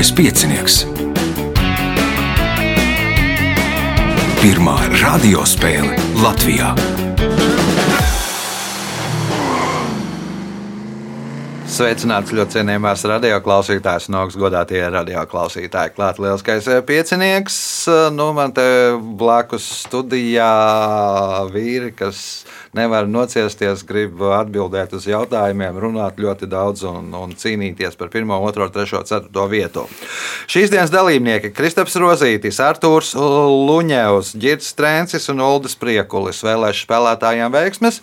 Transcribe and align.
Mazais 0.00 0.16
piecinieks. 0.16 0.74
Pirmā 4.40 4.76
radiospēle 4.96 5.92
Latvijā. 6.22 6.70
Sveicināts 11.68 12.32
ļoti 12.32 12.56
cienījamās 12.56 13.04
radioklausītājas, 13.12 14.08
no 14.08 14.22
augstas 14.22 14.40
godātie 14.40 14.80
radioklausītāji. 14.96 15.92
Klāt 15.98 16.16
lielskais 16.24 16.70
eh, 16.72 16.80
piecinieks. 16.80 17.60
Nu, 18.16 18.30
man 18.32 18.56
te 18.56 18.64
blakus 19.20 19.68
studijā 19.82 20.48
vīri, 21.52 21.92
kas 22.00 22.46
nevar 22.76 23.08
nociesties, 23.10 23.82
grib 23.86 24.20
atbildēt 24.22 24.92
uz 24.94 25.06
jautājumiem, 25.08 25.78
runāt 25.82 26.20
ļoti 26.22 26.46
daudz 26.50 26.84
un, 26.86 27.08
un 27.16 27.34
cīnīties 27.38 27.98
par 27.98 28.12
1, 28.12 28.30
2, 28.30 28.68
3, 28.76 29.02
4 29.10 29.46
vietu. 29.50 29.86
Šīs 30.50 30.70
dienas 30.70 30.92
dalībnieki- 30.94 31.50
Kristaps 31.58 31.98
Rozītis, 31.98 32.60
Artūrs 32.62 33.14
Luņevs, 33.18 34.36
Girts 34.38 34.74
Trēncis 34.78 35.28
un 35.32 35.42
Uldis 35.46 35.74
Priekulis. 35.74 36.44
Vēlēšu 36.46 36.86
spēlētājiem 36.86 37.50
veiksmes. 37.50 38.00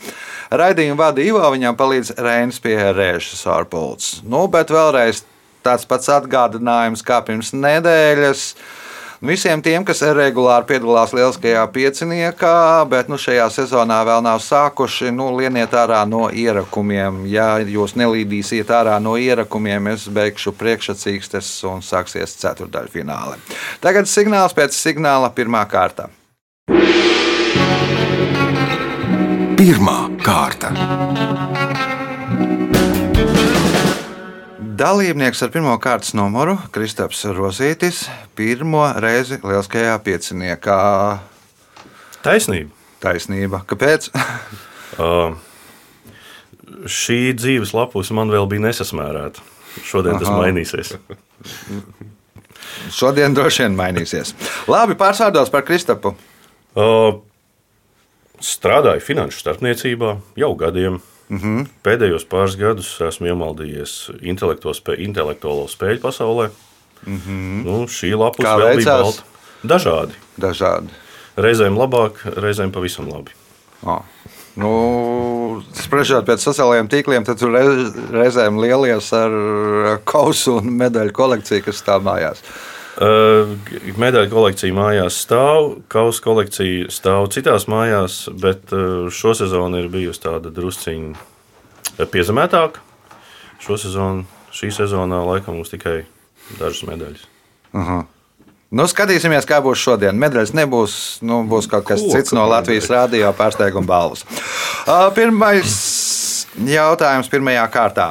Raidījumu 0.52 1.00
vada 1.00 1.24
Ivo, 1.24 1.44
viņam 1.56 1.80
palīdz 1.80 2.18
Reinis 2.18 2.60
pie 2.60 2.78
režisora 2.92 3.66
pults. 3.66 4.22
Nu, 4.24 4.48
bet 4.48 4.68
vēlreiz 4.68 5.24
tāds 5.64 5.88
pats 5.88 6.12
atgādinājums 6.12 7.04
kā 7.06 7.22
pirms 7.26 7.54
nedēļas. 7.56 8.54
Visiem 9.18 9.62
tiem, 9.66 9.82
kas 9.82 10.04
regulāri 10.14 10.68
piedalās 10.70 11.10
lieliskajā 11.16 11.64
pieciniekā, 11.74 12.86
bet 12.90 13.08
nu, 13.10 13.18
šajā 13.18 13.48
sezonā 13.50 13.98
vēl 14.06 14.22
nav 14.22 14.38
sākuši, 14.46 15.10
nu, 15.10 15.32
lieniet 15.40 15.74
ārā 15.74 16.04
no 16.06 16.28
ierakumiem. 16.30 17.24
Ja 17.26 17.56
jūs 17.58 17.96
nelīdīsiet 17.98 18.70
ārā 18.70 19.00
no 19.02 19.16
ierakumiem, 19.18 19.90
es 19.96 20.06
beigšu 20.14 20.54
priekšsacīkstes 20.60 21.50
un 21.66 21.82
sāksies 21.82 22.38
ceturdaļfināle. 22.44 23.42
Tagad 23.82 24.06
signāls 24.06 24.54
pēc 24.54 24.78
signāla 24.78 25.34
pirmā 25.34 25.66
kārta. 25.66 26.12
Pirmā 29.58 30.00
kārta. 30.22 31.47
Dalībnieks 34.78 35.40
ar 35.42 35.50
pirmā 35.50 35.72
kārtas 35.82 36.12
numuru- 36.14 36.54
Kristaps 36.76 37.24
Rozītis. 37.34 38.04
Pirmo 38.38 38.84
reizi 39.02 39.40
lieliskajā 39.42 39.96
pieciniekā. 40.06 40.78
Taisnība. 42.22 42.70
Taisnība. 43.02 43.64
Kāpēc? 43.66 44.12
Uh, 44.98 45.36
šī 46.90 47.36
dzīves 47.38 47.74
lapus 47.76 48.10
man 48.16 48.32
vēl 48.34 48.48
bija 48.50 48.64
nesasmērēta. 48.64 49.44
Šodien 49.86 50.18
tas 50.18 50.32
Aha. 50.32 50.40
mainīsies. 50.40 50.94
Šodien 52.98 53.36
droši 53.38 53.68
vien 53.68 53.76
mainīsies. 53.78 54.32
Labi, 54.66 54.96
pārsvārdos 54.98 55.52
par 55.54 55.68
Kristapu. 55.68 56.16
Uh, 56.74 57.20
strādāju 58.42 59.04
finanšu 59.06 59.44
starpniecībā 59.44 60.16
jau 60.40 60.52
gadiem. 60.58 60.98
Mm. 61.28 61.40
-hmm. 61.40 61.66
Pēdējos 61.84 62.26
pāris 62.30 62.56
gadus 62.60 62.90
esmu 63.04 63.28
iemaldījies 63.34 63.96
spēļu, 64.80 65.02
intelektuālo 65.10 65.68
spēļu 65.68 66.02
pasaulē. 66.04 66.50
Mm 67.06 67.20
-hmm. 67.26 67.64
nu, 67.66 67.82
šī. 67.88 68.14
Kā 68.40 68.56
vēl 68.58 68.78
bija 68.78 68.98
balta. 69.02 69.24
Dažādi. 69.64 70.14
Dažādi. 70.38 70.90
Reizēm 71.38 71.78
labāk, 71.78 72.24
reizēm 72.36 72.72
pavisam 72.72 73.10
labi. 73.10 73.32
Oh. 73.84 74.02
Nu, 74.58 75.62
spriežot 75.74 76.26
pēc 76.26 76.42
sociālajiem 76.42 76.88
tīkliem, 76.90 77.26
tad 77.26 77.38
tur 77.38 77.52
reiz, 77.54 77.94
reizēm 78.12 78.58
lielies 78.58 79.12
ar 79.14 79.32
kausu 80.04 80.58
un 80.58 80.72
medaļu 80.80 81.14
kolekciju, 81.14 81.62
kas 81.68 81.78
stāv 81.84 82.02
mājās. 82.02 82.42
Uh, 82.42 82.77
Medaļu 82.98 84.32
kolekcija 84.32 84.74
mājās 84.74 85.20
stāv, 85.22 85.76
kausa 85.92 86.24
kolekcija 86.26 86.90
stāv 86.90 87.28
citās 87.36 87.68
mājās, 87.70 88.24
bet 88.42 88.74
šo 89.14 89.36
sezonu 89.38 89.84
ir 89.84 89.92
bijusi 89.94 90.24
tāda 90.24 90.50
drusciņa 90.54 92.08
piezemētāka. 92.10 92.82
Šo 93.62 93.78
sezonu, 93.82 94.26
šī 94.54 94.72
sezonā 94.74 95.22
laikam 95.28 95.60
mums 95.60 95.70
tikai 95.74 96.00
dažas 96.58 96.86
medaļas. 96.90 97.28
Nu, 98.68 98.84
skatīsimies, 98.90 99.46
kā 99.48 99.62
būs 99.64 99.80
šodien. 99.80 100.18
Medaļas 100.20 100.52
nebūs, 100.58 100.94
nu, 101.24 101.44
būs 101.48 101.70
kaut 101.72 101.86
kas 101.88 102.02
Ko, 102.04 102.12
cits 102.12 102.34
no? 102.36 102.44
Latvijas 102.50 102.90
rādio 102.92 103.30
pārsteiguma 103.38 103.88
balvas. 103.88 104.26
Pirmais 105.16 105.76
jautājums 106.68 107.30
pirmajā 107.32 107.64
kārtā. 107.72 108.08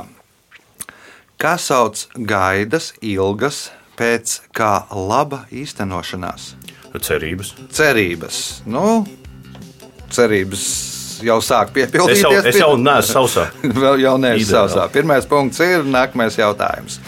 Kā 1.37 1.59
sauc 1.61 2.07
gaidas 2.17 2.95
ilgas 3.05 3.67
pēc 3.99 4.41
kā 4.57 4.73
laba 4.93 5.45
īstenošanās? 5.55 6.55
Cerības. 6.97 7.53
Cerības. 7.77 8.37
Nu, 8.73 9.05
cerības 10.12 10.62
jau 11.25 11.39
sāk 11.45 11.73
piepildīties. 11.77 12.21
Es 12.21 12.25
jau, 12.25 12.45
es 12.53 12.61
jau 12.61 12.71
neesmu 12.81 13.12
sausā. 13.12 13.49
Vēl 13.83 14.01
jau 14.05 14.17
neesmu 14.21 14.49
sausā. 14.49 14.87
Pirmais 14.93 15.29
punkts 15.29 15.61
ir 15.65 15.84
nākamais 15.84 16.39
jautājums. 16.41 17.01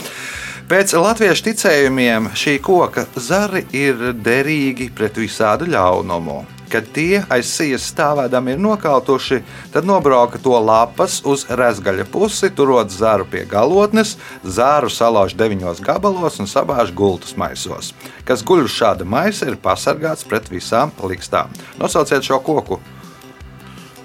Pēc 0.68 0.92
latviešu 1.00 1.46
ticējumiem 1.46 2.28
šī 2.36 2.58
koka 2.60 3.06
zari 3.16 3.64
ir 3.72 4.10
derīgi 4.12 4.90
pret 4.92 5.16
visādu 5.16 5.70
ļaunumu. 5.72 6.42
Kad 6.68 6.90
tie 6.92 7.22
aiz 7.32 7.48
sijas 7.48 7.86
stāvēdami 7.88 8.52
ir 8.52 8.58
nokautuši, 8.60 9.38
tad 9.72 9.86
nobrauka 9.88 10.40
to 10.42 10.52
lapas 10.60 11.22
uz 11.24 11.46
rezgaļa 11.48 12.04
pusi, 12.12 12.50
turot 12.52 12.92
zaru 12.92 13.24
pie 13.28 13.46
galotnes, 13.48 14.16
zāru 14.44 14.90
salauž 14.92 15.32
deviņos 15.38 15.80
gabalos 15.84 16.36
un 16.42 16.50
sabāž 16.50 16.92
gultas 16.92 17.32
maisos. 17.40 17.94
Kas 18.28 18.44
guļ 18.44 18.66
uz 18.66 18.76
šāda 18.76 19.08
maisa, 19.08 19.48
ir 19.48 19.56
pasargāts 19.62 20.28
pret 20.28 20.50
visām 20.52 20.92
likstām. 21.08 21.54
Nosauciet 21.80 22.28
šo 22.28 22.42
koku. 22.44 22.80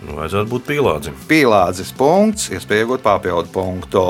Nu, 0.04 0.18
vajadzētu 0.20 0.52
būt 0.52 0.66
pīlādzim. 0.68 1.20
Pīlādzis 1.28 1.92
punkts, 1.96 2.50
iespēja 2.52 2.88
iegūt 2.88 3.04
papildu 3.04 3.52
punktu. 3.52 4.06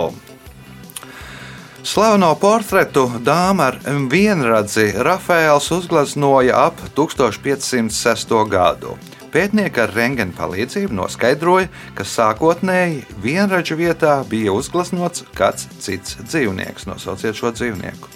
Slaveno 1.84 2.32
portretu 2.40 3.10
dāma 3.20 3.68
ar 3.74 3.78
vienradzi 4.10 4.86
Rafaels 5.04 5.68
uzgleznoja 5.76 6.56
ap 6.70 6.80
1506. 6.96 8.32
gadu. 8.50 8.96
Pētnieki 9.34 9.82
ar 9.82 9.92
rengena 9.96 10.32
palīdzību 10.38 10.94
noskaidroja, 10.94 11.68
ka 11.98 12.06
sākotnēji 12.06 13.02
vienradžu 13.24 13.76
vietā 13.80 14.20
bija 14.30 14.54
uzgleznots 14.54 15.26
kāds 15.36 15.66
cits 15.82 16.20
dzīvnieks. 16.22 16.86
Nosauciet 16.88 17.36
šo 17.40 17.52
dzīvnieku. 17.58 18.12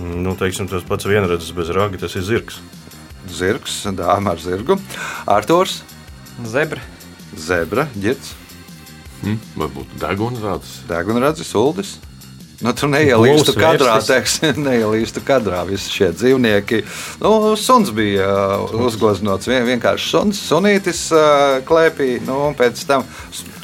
Nu, 0.00 0.32
teiksim, 0.40 0.66
tas 0.70 0.82
pats 0.88 1.06
vienredzes 1.06 1.52
bez 1.54 1.70
raga, 1.76 2.00
tas 2.00 2.16
ir 2.16 2.24
zirgs. 2.24 2.58
Zirgs, 3.30 3.82
dāma 3.94 4.32
ar 4.34 4.40
zirgu, 4.40 4.80
Arthurs, 5.28 5.82
Zebra. 6.42 6.80
zebra, 7.36 7.86
ģirts, 7.94 8.34
Hmm? 9.20 9.36
Varbūt 9.52 9.90
degunrāds. 10.00 10.78
degunradzis, 10.88 11.50
uldis. 11.54 11.98
Nu, 12.60 12.74
tu 12.76 12.88
neielīstu 12.92 13.54
kadrā, 13.56 13.94
teiksim, 14.04 14.58
neielīstu 14.66 15.22
kadrā 15.24 15.62
visi 15.68 15.92
šie 15.94 16.10
dzīvnieki. 16.12 16.82
Nu, 17.22 17.54
suns 17.56 17.88
bija 17.96 18.26
uh, 18.28 18.74
uzgleznots, 18.84 19.48
vien, 19.48 19.64
vienkārši 19.68 20.10
suns, 20.12 20.40
sunītis 20.44 21.06
uh, 21.14 21.60
klēpī. 21.64 22.18
Nu, 22.26 22.50
pēc 22.58 22.82
tam 22.88 23.06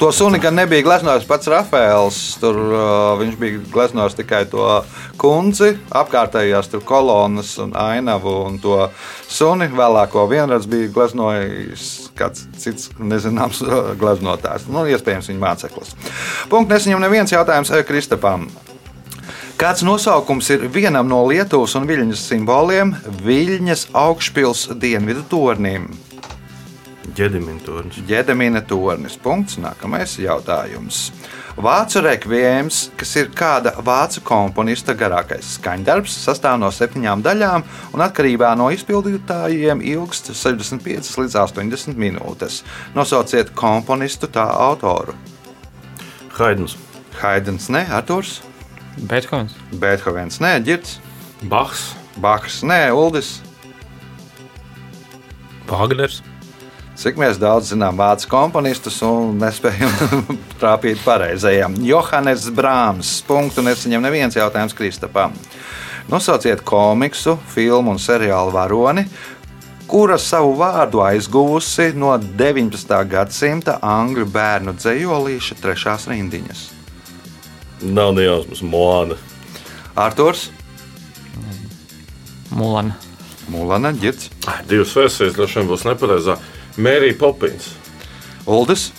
to 0.01 0.09
suni 0.15 0.41
gan 0.41 0.57
nebija 0.57 0.85
gleznojis 0.87 1.27
pats 1.29 1.49
Rafaels. 1.53 2.17
Tur 2.41 2.57
uh, 2.57 2.81
viņš 3.21 3.37
bija 3.37 3.61
gleznojis 3.73 4.17
tikai 4.17 4.43
to 4.49 4.65
kundzi, 5.21 5.75
apkārtējās 5.93 6.71
tur 6.73 6.81
kolonas 6.87 7.53
un 7.61 7.75
ainavu 7.77 8.33
un 8.47 8.57
to 8.63 8.79
suni. 9.29 9.69
Vēlāko 9.77 10.25
vienreiz 10.31 10.65
bija 10.69 10.89
gleznojis 10.95 12.07
kāds 12.17 12.47
cits 12.57 12.89
nezināms 12.97 13.61
gleznotājs. 14.01 14.65
Nu, 14.73 14.87
iespējams, 14.89 15.29
viņa 15.29 15.43
māceklis. 15.43 15.93
Punkts 16.49 16.73
nesaņem 16.73 17.05
neviens 17.05 17.35
jautājums 17.35 17.73
eh, 17.73 17.85
Kristapam. 17.85 18.49
Kāds 19.57 19.81
nosaukums 19.81 20.51
ir 20.53 20.67
vienam 20.69 21.07
no 21.09 21.23
Lietuvas 21.25 21.71
un 21.79 21.87
Viļņas 21.89 22.27
simboliem- 22.29 22.91
Viļņas 23.25 23.87
augšpils 23.89 24.67
dienvidu 24.77 25.23
tornim? 25.31 25.87
Ģedemina 28.05 28.61
tornis. 28.61 29.17
Punkts. 29.17 29.57
Nākamais 29.57 30.13
jautājums. 30.21 31.11
Vācu 31.57 32.03
rekvijams, 32.05 32.91
kas 32.97 33.15
ir 33.15 33.31
kāda 33.33 33.73
vācu 33.81 34.21
komponista 34.21 34.93
garākais 34.93 35.57
skaņdarbs, 35.57 36.13
sastāv 36.27 36.59
no 36.59 36.69
septiņām 36.69 37.23
daļām 37.25 37.63
un 37.93 38.03
atkarībā 38.05 38.51
no 38.55 38.69
izpildītājiem 38.69 39.81
ilgst 39.81 40.29
65 40.35 41.17
līdz 41.17 41.33
80 41.33 41.97
minūtes. 41.97 42.61
Nosauciet 42.93 43.55
komponistu 43.55 44.27
tā 44.27 44.45
autoru. 44.53 45.17
Haidns. 46.37 46.77
Haidens, 47.17 47.71
ne, 47.73 47.87
Arthurs, 47.89 48.43
Beethovens. 48.97 49.53
Beethovens, 49.71 50.39
ne, 50.39 50.57
Girts, 50.65 50.99
Bahs. 51.41 51.93
Baks, 52.17 52.63
ne, 52.63 52.91
Uldis. 52.91 53.41
Wagners. 55.69 56.23
Cik 56.97 57.19
mēs 57.21 57.37
daudz 57.37 57.69
zinām 57.69 57.99
vācu 57.99 58.25
komponistus 58.31 58.95
un 59.05 59.35
nespējam 59.37 59.91
trāpīt 60.61 61.03
pareizajam. 61.05 61.75
Johannes 61.85 62.47
Brāms. 62.49 63.19
Punktu 63.27 63.61
nesaņem 63.61 64.01
neviens 64.01 64.37
jautājums 64.39 64.73
Kristapam. 64.73 65.35
Nosauciet 66.09 66.63
komiksu, 66.65 67.35
filmu 67.53 67.93
un 67.93 68.01
seriālu 68.01 68.55
varoni, 68.55 69.03
kura 69.91 70.17
savu 70.17 70.55
vārdu 70.57 71.03
aizguvusi 71.05 71.91
no 71.93 72.15
19. 72.17 72.97
gadsimta 73.11 73.77
angļu 73.83 74.25
bērnu 74.33 74.73
dzējolīša 74.79 75.59
trešās 75.61 76.09
rindiņas. 76.09 76.65
Nav 77.81 78.13
nejausmas, 78.17 78.61
Moana. 78.61 79.15
Arthurs, 79.95 80.49
Mulana. 82.49 82.95
Mulana, 83.49 83.91
Girts, 83.93 84.29
Ai, 84.47 84.63
Divas 84.67 84.95
versijas 84.95 85.35
droši 85.35 85.61
vien 85.61 85.69
būs 85.69 85.85
nepareizā. 85.87 86.37
Mērija 86.77 87.17
Popins. 87.19 87.69
Uldis, 88.47 88.89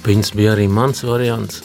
Pins 0.00 0.32
bija 0.32 0.54
arī 0.54 0.64
mans 0.72 1.02
variants. 1.04 1.60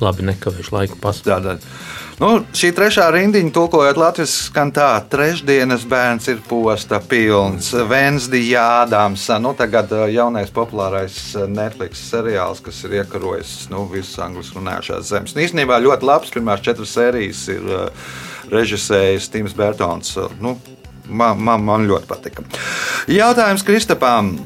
Labi, 0.00 0.24
nekavēšu 0.26 0.72
laiku 0.74 0.96
pastāstīt. 1.02 1.64
Nu, 2.14 2.28
šī 2.54 2.68
trešā 2.70 3.08
rindiņa, 3.10 3.50
tulkojot 3.50 3.98
latviešu, 3.98 4.34
skan 4.46 4.70
tā, 4.74 4.86
trešdienas 5.10 5.82
bērns 5.90 6.28
ir 6.30 6.38
posta 6.46 7.00
pilns, 7.02 7.72
Vensdija 7.90 8.62
Ādams, 8.84 9.24
nu, 9.42 9.50
tagad 9.58 9.90
uh, 9.90 10.04
jaunais 10.12 10.52
populārais 10.54 11.16
uh, 11.34 11.48
Netflix 11.50 12.04
seriāls, 12.12 12.60
kas 12.62 12.78
ir 12.86 13.00
iekarojis 13.00 13.64
nu, 13.72 13.82
visas 13.90 14.20
angļu 14.28 14.44
runājušās 14.60 15.10
zemes. 15.10 15.34
Nu, 15.34 15.42
īstenībā 15.42 15.80
ļoti 15.82 16.06
labs, 16.06 16.30
pirmās 16.36 16.62
četras 16.62 16.94
sērijas 16.94 17.42
ir 17.50 17.66
uh, 17.66 18.14
režisējis 18.54 19.26
Tims 19.34 19.58
Bērtons. 19.58 20.14
Nu, 20.38 20.54
man, 21.10 21.42
man, 21.42 21.66
man 21.66 21.88
ļoti 21.90 22.10
patika. 22.12 22.46
Jautājums 23.10 23.66
Kristapam. 23.66 24.36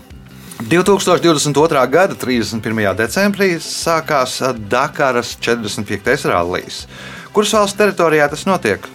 2022. 0.59 1.85
gada 1.93 2.17
31. 2.19 2.81
decembrī 2.99 3.53
sākās 3.63 4.41
Dakaras 4.73 5.37
45. 5.45 6.27
rallijs. 6.33 6.87
Kuras 7.33 7.53
valsts 7.55 7.79
teritorijā 7.79 8.29
tas 8.33 8.47
notiek? 8.49 8.87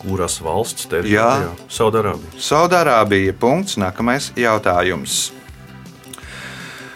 Kuras 0.00 0.38
valsts 0.40 0.88
teritorijā? 0.88 1.50
Saudārābija. 1.68 2.38
Saudārābija. 2.40 3.34
Punkts. 3.36 3.76
Nākamais 3.80 4.30
jautājums. 4.38 5.30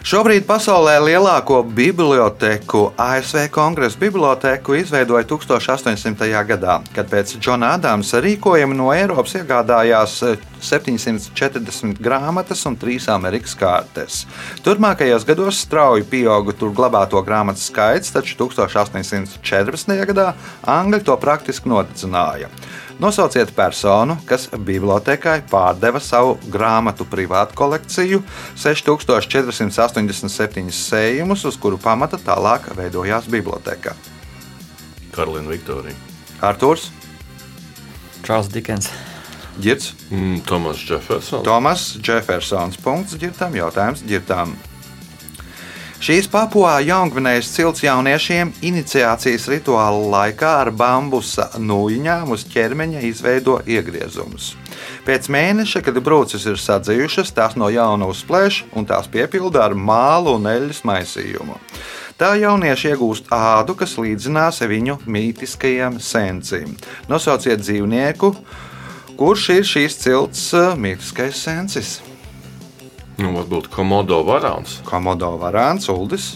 Šobrīd 0.04 0.44
pasaulē 0.44 0.98
lielāko 1.00 1.62
biblioteku, 1.64 2.90
ASV 3.00 3.46
Kongresa 3.48 3.96
biblioteku, 3.96 4.74
izveidoja 4.76 5.24
1800. 5.24 6.28
gadā, 6.44 6.74
kad 6.92 7.08
pēc 7.08 7.32
Džona 7.38 7.70
Adamsa 7.78 8.20
rīkojuma 8.20 8.76
no 8.76 8.90
Eiropas 8.92 9.32
iegādājās 9.40 10.18
740 10.60 11.96
grāmatas 12.04 12.66
un 12.68 12.76
3 12.76 13.08
Amerikas 13.16 13.56
kārtas. 13.56 14.20
Turpmākajos 14.60 15.24
gados 15.24 15.64
strauji 15.64 16.04
pieauga 16.12 16.52
tur 16.52 16.76
glabāto 16.76 17.24
grāmatu 17.24 17.64
skaits, 17.64 18.12
taču 18.12 18.36
1814. 18.44 19.96
gadā 20.12 20.34
Angļi 20.68 21.00
to 21.08 21.16
praktiski 21.16 21.72
nodedzināja. 21.72 22.52
Nosauciet 23.02 23.50
personu, 23.56 24.14
kas 24.28 24.46
bibliotekai 24.54 25.40
pārdeva 25.50 25.98
savu 26.00 26.36
grāmatu 26.50 27.04
privātu 27.10 27.56
kolekciju, 27.58 28.20
6487 28.60 30.70
sējumus, 30.70 31.42
uz 31.50 31.56
kuru 31.60 31.78
pamata 31.82 32.18
tālāk 32.22 32.70
veidojās 32.78 33.26
biblioteka. 33.30 33.96
Karolīna 35.14 35.50
Viktorija. 35.50 35.94
Arthurs, 36.44 36.90
Čārls 38.24 38.48
Dikens. 38.52 38.88
Girts, 39.60 39.92
Mm, 40.10 40.40
Tomas 40.46 40.78
Jeffersons. 40.90 41.44
Tomas 41.44 41.96
Jeffersons. 42.02 42.76
Punkts 42.82 43.14
ģirtam, 43.18 43.54
jautājums 43.54 44.02
ģirtam. 44.06 44.54
Šīs 46.04 46.26
papuā 46.28 46.82
Jaungvinējas 46.84 47.48
cilts 47.54 47.80
jauniešiem 47.80 48.50
iniciācijas 48.68 49.46
rituāla 49.48 50.02
laikā 50.12 50.50
ar 50.66 50.68
bambusa 50.76 51.46
nūjiņām 51.56 52.34
uz 52.34 52.44
ķermeņa 52.52 53.00
izveido 53.08 53.54
iegriezumus. 53.64 54.50
Pēc 55.06 55.30
mēneša, 55.32 55.80
kad 55.86 56.02
brūces 56.04 56.44
ir 56.50 56.60
sadzījušas, 56.60 57.32
tās 57.32 57.56
no 57.56 57.72
jauna 57.72 58.10
uzplēš 58.12 58.66
un 58.76 58.84
tās 58.84 59.08
piepilda 59.08 59.64
ar 59.64 59.72
mālu 59.72 60.36
un 60.36 60.52
eļļas 60.52 60.84
maisījumu. 60.84 61.56
Tā 62.20 62.34
jaunieši 62.36 62.92
iegūst 62.92 63.32
ādu, 63.32 63.72
kas 63.72 63.96
līdzinās 63.96 64.60
viņu 64.68 65.00
mītiskajam 65.08 66.02
sencim. 66.04 66.76
Nosauciet 67.08 67.64
dzīvnieku, 67.64 68.34
kurš 69.16 69.52
ir 69.56 69.70
šīs 69.72 70.02
cilts 70.04 70.50
eh, 70.52 70.74
mītiskais 70.76 71.46
sensis. 71.48 72.02
Nu, 73.20 73.30
varbūt 73.36 73.68
Komodo 73.70 74.22
varāns. 74.26 74.80
Komodo 74.88 75.34
varāns, 75.38 75.86
Uldis, 75.92 76.32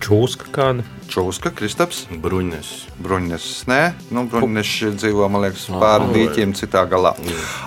Čūska 0.00 0.48
kāda. 0.54 0.84
Čūska, 1.10 1.50
Kristaps, 1.52 2.04
Bruņnes. 2.22 2.68
Bruņnes. 3.02 3.48
Nē, 3.68 3.80
nu, 4.14 4.24
Bruņnes 4.30 4.70
dzīvo, 4.96 5.26
man 5.28 5.44
liekas, 5.44 5.66
pāri 5.68 6.06
vai. 6.06 6.14
dīķiem 6.16 6.54
citā 6.56 6.86
galā. 6.88 7.12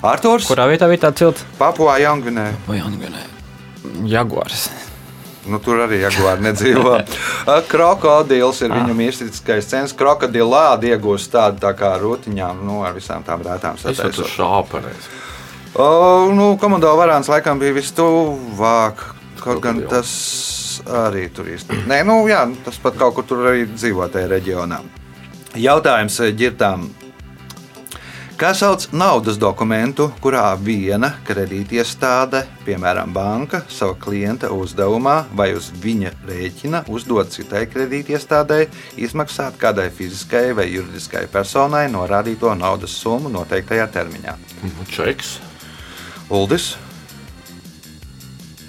Arthurs, 0.01 0.47
Kurā 0.49 0.65
vietā 0.71 0.89
bija 0.89 1.03
tā 1.05 1.11
cilta? 1.19 1.45
Papua 1.59 1.99
Jaungvinē. 2.01 2.47
Vai 2.65 2.79
Angļu? 2.81 3.11
Jaguārs. 4.09 4.69
Nu, 5.43 5.59
tur 5.59 5.81
arī 5.83 5.99
jaguāri 5.99 6.45
nedzīvo. 6.45 6.95
Krokodils 7.71 8.61
ir 8.63 8.71
viņu 8.71 8.95
mīlestīgais 8.95 9.67
cents. 9.67 9.95
Krokodilādi 9.99 10.93
iegūst 10.93 11.33
tādu 11.35 11.59
tā 11.65 11.73
kā 11.77 11.91
rutiņām, 11.99 12.63
nu, 12.63 12.79
ar 12.87 12.95
visām 12.95 13.25
tām 13.27 13.43
rētām 13.43 13.75
tur 13.81 13.91
sataisot. 13.91 14.31
šāperēs. 14.37 15.09
O, 15.73 16.29
nu, 16.29 16.51
komandā 16.61 16.91
varāns 16.93 17.29
laikam 17.31 17.57
bija 17.57 17.73
vistuvāk. 17.73 18.99
Kaut 19.41 19.61
gan 19.63 19.81
tas 19.89 20.09
arī 20.85 21.25
tur 21.33 21.49
īsti. 21.49 21.83
Nē, 21.89 22.03
nu, 22.05 22.19
jā, 22.29 22.43
nu, 22.47 22.59
tas 22.63 22.77
pat 22.79 22.99
kaut 22.99 23.15
kur 23.17 23.25
tur 23.27 23.47
arī 23.49 23.65
dzīvo 23.71 24.05
tajā 24.13 24.29
reģionā. 24.35 24.83
Jautājums 25.57 26.19
eh, 26.21 26.35
ģirtām. 26.37 26.85
Kā 28.37 28.49
sauc 28.57 28.85
naudas 28.93 29.37
dokumentu, 29.41 30.07
kurā 30.21 30.45
viena 30.57 31.11
kredītiestāde, 31.25 32.43
piemēram, 32.65 33.13
banka, 33.13 33.61
sava 33.69 33.93
klienta 34.01 34.49
uzdevumā 34.53 35.15
vai 35.37 35.51
uz 35.57 35.69
viņa 35.83 36.11
rēķina 36.27 36.83
uzdod 36.91 37.31
citai 37.33 37.63
kredītiestādei 37.71 38.67
izmaksāt 39.05 39.57
kādai 39.61 39.87
fiziskai 39.93 40.51
vai 40.57 40.67
juridiskai 40.73 41.25
personai 41.33 41.85
norādīto 41.93 42.53
naudas 42.57 42.97
summu 42.99 43.33
noteiktajā 43.33 43.89
termiņā? 43.97 44.37
Nu, 44.65 44.89
Čeks. 44.91 45.37
Uldis, 46.29 46.75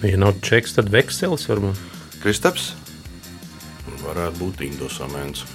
Ja 0.05 0.19
nav 0.21 0.35
čeks, 0.45 0.75
tad 0.77 0.91
veksels 0.93 1.47
varbūt. 1.49 1.79
Kristaps, 2.21 2.75
Varētu 4.05 4.37
būt 4.37 4.59
indosaments. 4.67 5.47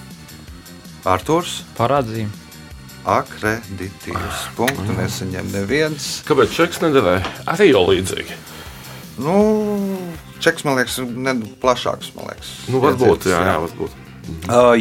Arthurs, 1.05 1.59
Parādzīme. 1.77 2.31
akreditīs. 3.05 4.39
Punktu 4.57 4.95
nesaņem 4.97 5.51
neviens. 5.53 6.07
Kāpēc 6.25 6.55
čeks 6.57 6.81
nederēja? 6.81 7.21
Arī 7.53 7.69
jau 7.69 7.83
līdzīgi. 7.91 8.39
Nu, 9.21 9.35
čeks, 10.41 10.65
man 10.65 10.79
liekas, 10.81 10.97
ne 11.05 11.35
plašāks. 11.61 12.09
man 12.17 12.31
Liekas, 12.31 12.49
Nu, 12.73 12.81
varbūt, 12.81 13.29
jā, 13.29 13.43
jā, 13.51 13.55
varbūt. 13.67 13.91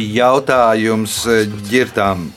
Jautājums 0.01 1.19
eh, 1.29 1.45
ģirtām. 1.69 2.31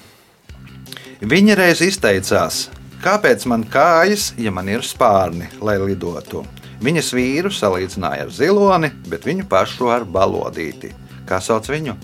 Viņa 1.22 1.56
reiz 1.56 1.80
izteicās, 1.80 2.66
kāpēc 3.02 3.46
man 3.50 3.64
kājas, 3.68 4.30
ja 4.40 4.52
man 4.54 4.70
ir 4.70 4.84
spārni, 4.86 5.50
lai 5.60 5.76
lidotu? 5.82 6.44
Viņas 6.82 7.12
vīru 7.14 7.52
salīdzināja 7.54 8.26
ar 8.26 8.32
ziloni, 8.34 8.90
bet 9.10 9.26
viņu 9.28 9.46
pašu 9.50 9.90
ar 9.94 10.06
balodīti. 10.08 10.90
Kā 11.28 11.38
sauc 11.42 11.68
viņu? 11.70 11.94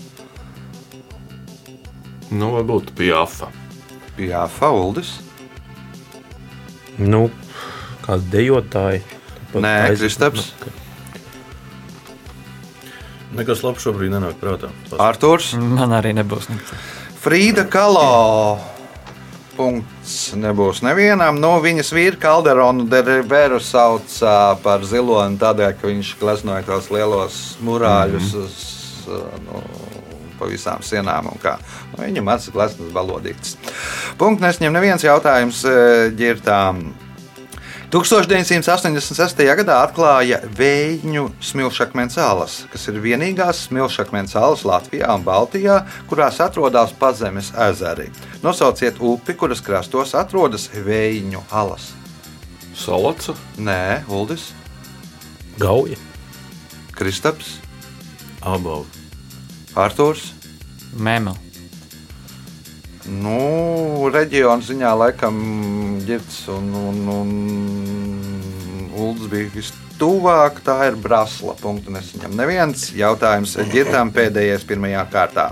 Nu, 2.29 2.53
varbūt 2.55 2.93
Piafa. 2.95 3.49
Jā, 4.19 4.45
Fauldis. 4.51 5.17
Nu, 6.99 7.27
kāda 8.05 8.23
dejotāja. 8.31 9.01
Tāpat 9.49 9.63
Nē, 9.65 9.75
Kristaps. 9.97 10.51
Nekas 13.35 13.61
labs 13.65 13.83
šobrīd 13.85 14.13
nenāk 14.13 14.39
prātā. 14.41 14.71
Arthurs. 15.01 15.53
Man 15.59 15.93
arī 15.95 16.15
nebūs 16.17 16.49
nekas. 16.51 16.89
Frīda 17.19 17.65
Kalo. 17.69 18.59
Punkts 19.59 20.31
nebūs 20.39 20.79
nevienam. 20.85 21.35
No 21.43 21.57
viņas 21.59 21.89
vīra 21.91 22.19
Kalderonu 22.21 22.85
Dereveru 22.87 23.59
sauc 23.59 24.13
par 24.63 24.85
ziloni 24.87 25.35
tādēļ, 25.41 25.73
ka 25.75 25.89
viņš 25.89 26.13
gleznoja 26.21 26.63
tos 26.69 26.87
lielos 26.95 27.39
murāļus 27.67 28.29
mm 28.29 28.37
-hmm. 28.37 28.45
uz, 28.45 29.09
ā, 29.11 29.41
nu, 29.49 29.63
pa 30.39 30.47
visām 30.47 30.79
sienām. 30.79 31.27
Nu, 31.43 31.99
viņam 31.99 32.31
acis 32.31 32.55
gleznas 32.55 32.95
balodīts. 32.95 33.57
Punkts 34.17 34.45
nesņem 34.45 34.73
neviens 34.73 35.03
jautājums 35.03 35.65
ā, 35.67 36.07
ģirtām. 36.15 36.85
1986. 37.89 39.39
gadā 39.57 39.79
atklāja 39.81 40.37
Vēju 40.53 41.23
smilšakmens 41.41 42.19
salas, 42.19 42.59
kas 42.69 42.83
ir 42.91 42.99
vienīgās 43.01 43.63
smilšakmens 43.65 44.35
salas 44.35 44.61
Latvijā 44.61 45.09
un 45.15 45.25
Baltijā, 45.25 45.79
kurās 46.05 46.37
atrodas 46.45 46.93
pazemes 46.93 47.49
ezeri. 47.65 48.11
Nosauciet 48.45 49.01
upi, 49.01 49.33
kuras 49.33 49.65
krastos 49.65 50.13
atrodas 50.13 50.69
Vēju 50.69 51.41
alas. 51.49 51.89
Salaca. 52.77 53.33
Nē, 53.57 54.05
Uldis, 54.05 54.51
Gauja. 55.57 55.97
Kristaps, 56.93 57.57
Abavu. 58.45 58.85
Arthurs. 59.73 60.35
Mēmel. 60.93 61.48
Nu, 63.09 64.09
reģiona 64.13 64.61
ziņā 64.61 64.89
laikam 65.01 65.37
ģērbs 66.05 66.41
un, 66.53 66.67
un, 66.77 66.99
un 67.13 67.31
Uldis 68.99 69.31
bija 69.31 69.49
vistuvāk. 69.55 70.61
Tā 70.65 70.77
ir 70.91 70.99
Brasla. 71.01 71.55
Punktu 71.57 71.93
nesaņem 71.95 72.37
neviens. 72.37 72.91
Jautājums 72.97 73.57
ģērbtam 73.73 74.13
pēdējais 74.13 74.67
pirmajā 74.69 75.07
kārtā. 75.09 75.47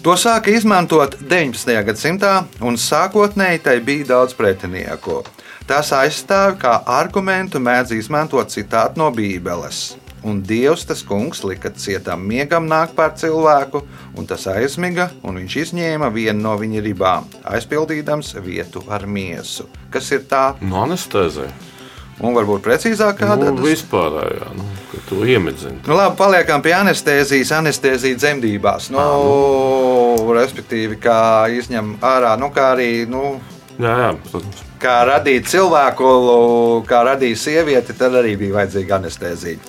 To 0.00 0.16
sāka 0.16 0.48
izmantot 0.56 1.18
19. 1.28 1.74
gadsimtā, 1.84 2.32
un 2.64 2.78
sākotnēji 2.80 3.60
tai 3.66 3.76
bija 3.84 4.06
daudz 4.14 4.32
pretinieku. 4.38 5.20
Tās 5.68 5.92
aizstāv 5.92 6.56
kā 6.62 6.78
argumentu 6.88 7.60
mēdz 7.60 7.92
izmantot 7.98 8.48
citātu 8.50 8.98
no 8.98 9.10
Bībeles. 9.12 9.99
Un 10.26 10.42
Dievs, 10.44 10.84
tas 10.84 11.00
kungs, 11.06 11.40
lika 11.48 11.70
cietam 11.72 12.26
miegam 12.28 12.66
nākt 12.68 12.92
pār 12.98 13.14
cilvēku, 13.16 13.80
un 14.20 14.28
tas 14.28 14.44
aizmiga, 14.52 15.08
un 15.24 15.40
viņš 15.40 15.56
izņēma 15.64 16.10
vienu 16.12 16.42
no 16.44 16.52
viņa 16.60 16.84
ribām, 16.84 17.28
aizpildījams 17.48 18.34
vietu 18.44 18.84
ar 18.92 19.06
miesu. 19.08 19.70
Kas 19.90 20.12
ir 20.12 20.26
tā? 20.28 20.50
No 20.60 20.84
anestezē. 20.84 21.48
Un 22.20 22.34
varbūt 22.36 22.60
precīzāk 22.60 23.22
kāda 23.22 23.48
Nu, 23.48 23.62
vispārējā, 23.64 24.50
nu, 24.52 24.66
ka 24.90 24.98
to 25.08 25.22
iemedzina. 25.24 25.78
Nu, 25.86 25.96
labi, 25.96 26.18
paliekam 26.18 26.60
pie 26.60 26.74
anestezijas, 26.76 27.54
anestezija 27.56 28.18
dzemdībās. 28.20 28.90
Nu, 28.92 29.06
respektīvi, 30.36 31.00
kā 31.00 31.48
izņem 31.56 31.94
ārā, 32.04 32.34
nu, 32.40 32.50
kā 32.52 32.74
arī 32.74 32.90
nu, 33.08 33.38
Jā, 33.80 33.92
jā, 33.96 34.08
protams. 34.30 34.58
kā 34.80 34.94
radīt 35.08 35.46
cilvēku, 35.48 36.08
kā 36.88 37.00
radīja 37.06 37.38
sievieti, 37.38 37.94
tad 37.96 38.16
arī 38.18 38.34
bija 38.40 38.58
vajadzīga 38.58 38.96
anestezija. 38.98 39.60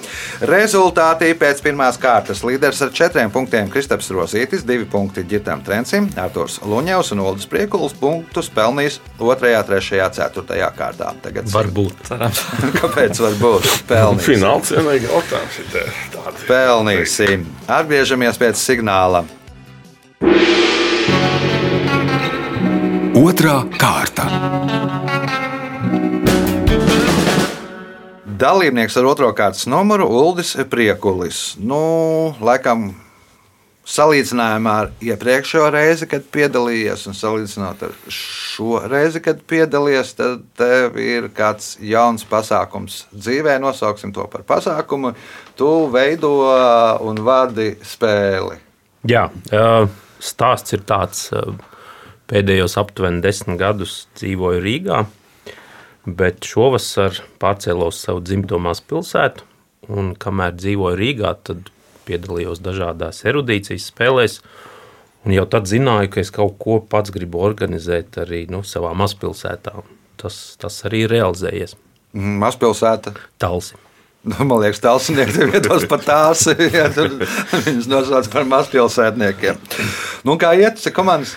Rezultātī 0.49 1.31
pēc 1.39 1.61
pirmās 1.63 1.99
kārtas 2.01 2.43
līderis 2.47 2.81
ar 2.83 2.91
četriem 2.95 3.31
punktiem 3.31 3.69
Kristaps 3.71 4.11
Rozītis, 4.11 4.65
divi 4.67 4.87
punkti 4.89 5.23
Girtam 5.27 5.63
Trencim, 5.63 6.09
Arturs 6.19 6.59
Luņevs 6.65 7.11
un 7.15 7.23
Uldis 7.25 7.47
Priekuls 7.51 7.95
punktus 7.99 8.51
pelnījis 8.51 8.99
2, 9.19 9.37
3, 9.71 9.81
4 10.19 10.71
kārtā. 10.77 11.13
Tagad 11.23 11.51
Varbūt. 11.51 12.05
Cerams. 12.07 12.43
Kāpēc 12.81 13.21
var 13.23 13.37
būt 13.41 13.69
pelnījis? 13.91 14.27
Fināls 14.27 14.73
jautājums 14.75 15.61
ir 15.61 15.69
tādi. 15.75 16.47
Pelnīsim. 16.49 17.45
Atgriežamies 17.79 18.41
pēc 18.41 18.59
signāla. 18.59 19.25
Otra 23.11 23.57
kārta. 23.75 24.23
Dalībnieks 28.23 28.95
ar 28.95 29.07
otro 29.09 29.27
kārtas 29.35 29.65
numuru 29.67 30.05
Uldis 30.07 30.53
Priekulis. 30.71 31.39
Nu, 31.59 31.81
laikam, 32.39 32.93
salīdzinājumā 33.83 34.75
ar 34.85 34.91
iepriekšējo 35.03 35.65
reizi, 35.75 36.07
kad 36.07 36.23
piedalījies, 36.31 37.03
un 37.11 37.17
salīdzinot 37.19 37.83
ar 37.89 37.97
šo 38.15 38.79
reizi, 38.87 39.19
kad 39.25 39.41
piedalījies, 39.43 40.13
tad 40.15 40.45
tev 40.61 40.95
ir 41.03 41.27
kāds 41.35 41.73
jauns 41.83 42.23
pasākums 42.29 43.01
dzīvē. 43.11 43.57
Nosauksim 43.59 44.13
to 44.15 44.23
par 44.31 44.45
pasākumu. 44.47 45.11
Tu 45.59 45.73
veido 45.91 46.31
un 47.03 47.19
vadi 47.27 47.73
spēli. 47.91 48.55
Jā, 49.11 49.27
ā, 49.51 49.67
stāsts 50.23 50.79
ir 50.79 50.87
tāds. 50.87 51.27
Pēdējos 52.31 52.77
aptuveni 52.79 53.19
desmit 53.19 53.59
gadus 53.59 54.05
dzīvoju 54.15 54.61
Rīgā, 54.63 55.01
bet 56.07 56.47
šovasar 56.47 57.17
pārcēlos 57.41 57.99
savu 58.05 58.23
dzimto 58.23 58.59
pilsētu. 58.87 59.43
Un, 59.91 60.13
kamēr 60.15 60.55
dzīvoju 60.55 60.95
Rīgā, 60.95 61.33
tad 61.43 61.67
piedalījos 62.07 62.61
dažādās 62.63 63.25
erudīcijas 63.27 63.89
spēlēs. 63.91 64.39
Un 65.25 65.35
jau 65.35 65.45
tad 65.45 65.67
zināju, 65.67 66.13
ka 66.13 66.23
es 66.23 66.31
kaut 66.31 66.55
ko 66.61 66.79
pats 66.79 67.11
gribu 67.11 67.43
organizēt 67.43 68.17
arī 68.23 68.45
nu, 68.49 68.63
savā 68.63 68.95
mazpilsētā. 68.95 69.75
Tas, 70.21 70.41
tas 70.61 70.81
arī 70.87 71.03
ir 71.05 71.15
realizējies. 71.17 71.75
Mm, 72.15 72.39
Mazpilsēta. 72.45 73.13
Talsi. 73.41 73.75
Nu, 74.21 74.45
man 74.45 74.61
liekas, 74.61 74.81
tālsnieks 74.83 75.37
ir 75.41 75.49
vietos 75.51 75.87
pat 75.89 76.05
tās. 76.07 76.45
Ja, 76.77 76.87
viņus 76.91 77.87
nosauc 77.89 78.31
par 78.31 78.45
mazpilsētniekiem. 78.49 79.57
Nu, 80.27 80.39
kā 80.41 80.53
iet, 80.55 80.79
komandas? 80.95 81.35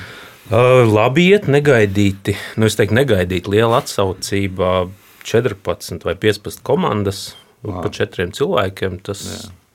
Labi, 0.51 1.31
iet 1.33 1.47
negaidīti. 1.49 2.35
Nu, 2.61 2.69
es 2.69 2.77
teiktu, 2.77 2.99
negaidīti 2.99 3.53
liela 3.55 3.81
atsaucība. 3.81 4.91
14 5.25 6.05
vai 6.05 6.13
15 6.21 6.61
komandas 6.61 7.31
wow. 7.65 7.81
pa 7.81 7.89
četriem 7.89 8.35
cilvēkiem. 8.37 8.99
Tas 9.07 9.23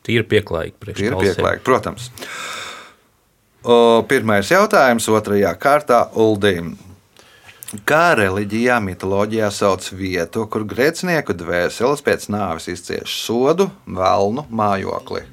ir 0.09 0.27
pieklājīgi. 0.29 0.93
Ir 0.93 1.17
pieklājīgi, 1.17 1.63
protams. 1.65 2.11
O, 3.65 4.05
Pirmais 4.07 4.51
jautājums, 4.53 5.09
otrajā 5.09 5.55
kārtā 5.59 6.03
Uldim. 6.21 6.75
Kā 7.85 8.15
reliģijā, 8.17 8.79
mitoloģijā 8.81 9.49
sauc 9.53 9.89
vietu, 9.93 10.47
kur 10.49 10.63
grēcinieku 10.69 11.35
dvēseles 11.37 12.01
pēc 12.05 12.29
nāves 12.33 12.69
izcieš 12.71 13.19
sodu, 13.25 13.69
velnu 13.85 14.47
mājokli? 14.49 15.25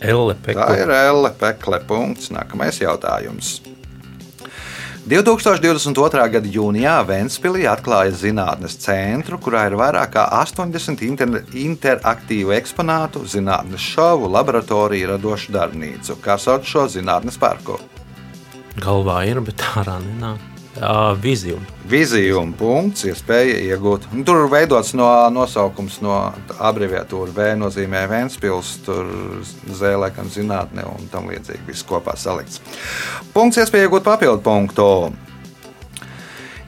Elle 0.00 0.34
Tā 0.34 0.44
Pekla. 0.44 0.76
ir 0.76 0.92
Elle 0.96 1.32
Pekle. 1.40 1.80
Punkts. 1.88 2.28
Nākamais 2.34 2.80
jautājums. 2.80 3.58
2022. 5.08 6.24
gada 6.34 6.50
jūnijā 6.52 6.98
Ventspīlī 7.08 7.62
atklāja 7.70 8.12
zinātnes 8.12 8.74
centru, 8.82 9.38
kurā 9.40 9.62
ir 9.70 9.76
vairāk 9.80 10.10
kā 10.12 10.24
80 10.42 11.00
inter 11.06 11.38
interaktīvu 11.56 12.52
eksponātu, 12.58 13.22
zinātnes 13.24 13.80
šovu, 13.94 14.28
laboratoriju, 14.34 15.08
radošu 15.14 15.54
darbnīcu. 15.56 16.18
Kā 16.20 16.36
sauc 16.36 16.68
šo 16.68 16.84
zinātnes 16.92 17.40
parku? 17.40 17.78
Galvā 18.76 19.22
ir, 19.30 19.40
bet 19.48 19.64
ārā 19.80 19.96
nenāk. 20.04 20.57
Jā, 20.76 21.14
vizija. 21.18 21.58
Vizijuma 21.88 22.52
punkts, 22.58 23.06
iespēja 23.08 23.56
iegūt. 23.72 24.10
Un 24.12 24.24
tur 24.26 24.44
ir 24.44 24.50
veidots 24.52 24.92
no 24.98 25.08
nosaukums 25.32 25.98
no 26.04 26.18
abreviatūra 26.60 27.32
V, 27.34 27.46
nozīmē 27.58 28.04
Vēnspils, 28.10 28.74
tur 28.86 29.08
zēlēkam 29.80 30.28
zinātne 30.30 30.84
un 30.86 31.08
tam 31.12 31.30
līdzīgi 31.32 31.64
viss 31.70 31.86
kopā 31.88 32.14
salikts. 32.20 32.60
Punkts, 33.34 33.62
iespēja 33.64 33.88
iegūt 33.88 34.06
papildu 34.06 34.44
punktu. 34.44 34.90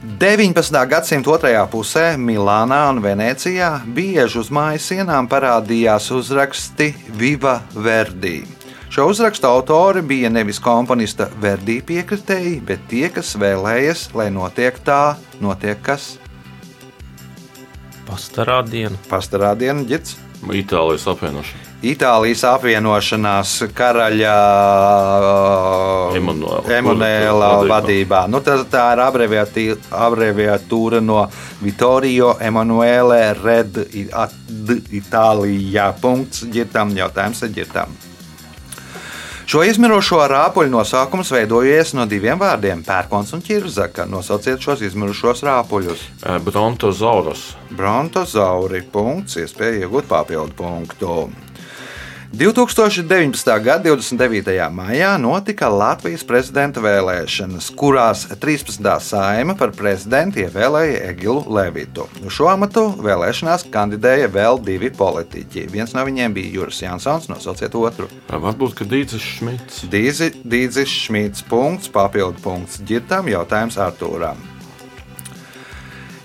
19. 0.01 0.73
gadsimta 0.89 1.29
otrajā 1.29 1.61
pusē 1.69 2.07
Milānā 2.17 2.79
un 2.89 3.03
Venecijā 3.03 3.75
bieži 3.85 4.39
uz 4.41 4.49
mājas 4.49 4.87
sienām 4.89 5.29
parādījās 5.29 6.09
uzraksti 6.17 6.89
Viva 7.21 7.59
Verdi. 7.77 8.60
Šo 8.91 9.05
uzrakstu 9.07 9.47
autori 9.47 10.01
bija 10.01 10.29
nevis 10.29 10.57
komponista 10.59 11.29
Verdi 11.41 11.77
piekritēji, 11.87 12.57
bet 12.67 12.81
tie, 12.91 13.05
kas 13.07 13.37
vēlējas, 13.39 14.09
lai 14.19 14.25
notiek 14.35 14.75
tā, 14.83 15.15
notiek 15.39 15.79
kas 15.79 16.17
Pastarā 18.03 18.57
diena. 18.67 18.99
pastarā 19.07 19.53
diena 19.55 19.87
ģits. 19.87 20.17
Itālijas 20.51 21.07
apvienošana. 21.07 21.63
Itālijas 21.87 22.43
apvienošanās 22.51 23.55
karaļa 23.79 24.35
Emanuela. 26.19 26.61
Emanuela 26.81 27.49
Vadībā. 27.71 28.25
Nu, 28.27 28.43
tā, 28.43 28.59
tā 28.67 28.91
ir 28.91 29.05
abreviatūra 30.03 30.99
no 30.99 31.23
Vittorio 31.63 32.35
Emanuele 32.43 33.23
Red 33.39 33.85
Itālijā. 34.91 35.91
Punkts 36.03 36.43
ģirtam, 36.51 36.91
jautājums 36.99 37.47
ir 37.47 37.59
ģirtam. 37.61 38.10
Šo 39.51 39.65
izmirušo 39.67 40.15
rāpuļu 40.31 40.71
nosaukums 40.71 41.27
veidojies 41.35 41.89
no 41.97 42.05
diviem 42.07 42.39
vārdiem- 42.39 42.85
pērkons 42.87 43.33
un 43.35 43.41
ķirzaka. 43.43 44.05
Nosauciet 44.07 44.63
šos 44.63 44.79
izmirušos 44.87 45.43
rāpuļus. 45.43 46.05
Eh, 46.23 46.37
Brontozaurus. 46.39 47.41
Brontozauri 47.75 48.81
punkts, 48.93 49.35
iespēja 49.35 49.81
iegūt 49.83 50.07
papildu 50.07 50.55
punktu. 50.55 51.29
2019. 52.31 53.63
gada 53.63 53.83
29. 53.83 54.69
maijā 54.71 55.17
notika 55.19 55.67
Latvijas 55.67 56.23
prezidenta 56.23 56.79
vēlēšanas, 56.79 57.67
kurās 57.75 58.23
13. 58.39 58.87
saima 59.03 59.55
par 59.59 59.73
prezidentu 59.75 60.39
ievēlēja 60.39 61.01
Egilu 61.09 61.43
Levitu. 61.51 62.07
Uz 62.23 62.37
šo 62.37 62.47
amatu 62.53 62.85
vēlēšanās 63.03 63.67
kandidēja 63.73 64.31
vēl 64.31 64.61
divi 64.63 64.93
politiķi. 64.95 65.65
Viens 65.75 65.91
no 65.91 66.05
viņiem 66.07 66.37
bija 66.39 66.53
Juris 66.55 66.79
Jansons, 66.85 67.27
nosauciet 67.27 67.75
otru. 67.75 68.07
Varbūt, 68.31 68.79
ka 68.79 68.87
Dīdzis 68.87 69.27
Šmits. 69.35 69.83
Dīzi, 69.91 70.31
Dīdzis 70.47 70.95
Šmīts, 71.03 71.43
punkts, 71.51 71.91
papildu 71.91 72.39
punkts 72.47 72.79
ģirtām, 72.87 73.27
jautājums 73.35 73.75
Artūram. 73.75 74.50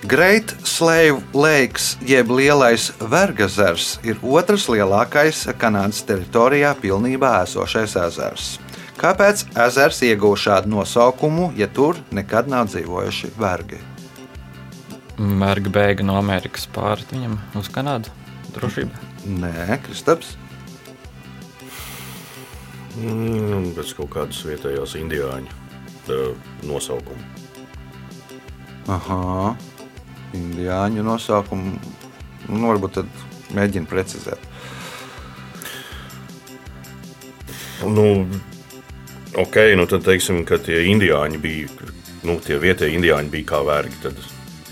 Great 0.06 0.54
Slave 0.62 1.22
Lakes, 1.34 1.98
jeb 2.06 2.30
Lielais 2.30 2.92
Vergazers, 3.10 3.96
ir 4.06 4.20
otrs 4.22 4.68
lielākais 4.70 5.40
Kanādas 5.58 6.04
teritorijā 6.06 6.70
pilnībā 6.78 7.32
esošais 7.42 7.96
ezers. 7.98 8.52
Kāpēc 9.00 9.42
ezers 9.66 9.98
iegūst 10.06 10.46
šādu 10.46 10.70
nosaukumu, 10.76 11.48
ja 11.58 11.66
tur 11.66 11.98
nekad 12.14 12.46
nav 12.46 12.70
dzīvojuši 12.70 13.32
vergi? 13.34 13.80
Mērķi 15.18 15.74
bēga 15.74 16.06
no 16.06 16.20
Amerikas 16.20 16.68
pāri 16.70 17.08
viņam 17.10 17.38
uz 17.58 17.70
Kanādu. 17.74 18.14
Drošība. 18.54 19.02
Nē, 19.26 19.80
Kristaps. 19.88 20.36
Mm, 22.94 23.72
pēc 23.74 23.96
kaut 23.98 24.14
kādas 24.14 24.44
vietējās 24.46 24.94
indiāņu 25.02 25.64
nosaukuma. 26.62 27.32
Aha. 28.86 29.56
Indiāņu 30.34 31.02
nosaukumu. 31.06 31.76
Nu, 32.48 32.66
varbūt 32.70 32.92
tad 33.00 33.06
mēģina 33.54 33.86
precizēt. 33.90 34.42
Nu, 37.86 38.26
ok, 39.36 39.56
nu 39.76 39.86
tad 39.86 40.04
teiksim, 40.06 40.42
ka 40.48 40.58
tie 40.62 40.80
indiāņi 40.90 41.38
bija, 41.42 41.68
nu, 42.26 42.38
tie 42.42 42.56
vietējie 42.62 42.96
indiāņi 42.98 43.30
bija 43.32 43.48
kā 43.52 43.60
vergi, 43.66 43.98
tad 44.02 44.20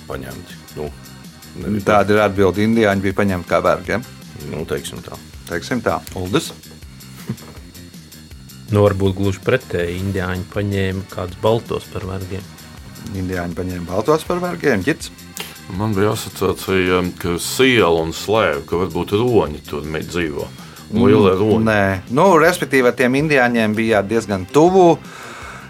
paņemti. 0.09 0.59
Nu, 0.79 0.89
nevis- 1.61 1.85
Tāda 1.87 2.17
ir 2.17 2.23
atbilde. 2.25 2.65
Indiāņi 2.65 3.05
bija 3.05 3.19
paņemti 3.21 3.49
kā 3.51 3.61
vergi. 3.63 4.01
nu, 4.51 4.65
teiksim 4.65 4.99
tā. 5.05 5.17
Teiksim 5.49 5.81
tā, 5.83 6.01
Uldis. 6.17 6.53
Nu, 8.73 8.81
varbūt 8.83 9.13
gluži 9.15 9.39
pretēji. 9.45 10.01
Indiāņi 10.01 10.47
paņēma 10.51 11.03
kādus 11.13 11.37
baltos 11.43 11.85
par 11.93 12.03
vergiem. 12.09 12.41
Indiāņi 13.15 13.55
paņēma 13.55 13.85
baltos 13.87 14.25
par 14.25 14.41
vergiem. 14.43 14.81
Ģits. 14.83 15.11
Man 15.73 15.95
bija 15.97 16.13
asociācija, 16.13 17.01
ka 17.19 17.39
siela 17.41 18.03
un 18.05 18.13
slēpja, 18.13 18.67
ka 18.69 18.83
varbūt 18.85 19.15
roņi 19.17 19.63
tur 19.69 19.87
dzīvo. 19.89 20.47
Liela 20.95 21.33
roņa. 21.39 21.61
Nē, 21.65 21.85
nu, 22.15 22.27
respektīvi, 22.39 22.93
tiem 22.95 23.17
indiāņiem 23.25 23.75
bija 23.75 24.03
diezgan 24.07 24.45
tuvu. 24.53 24.99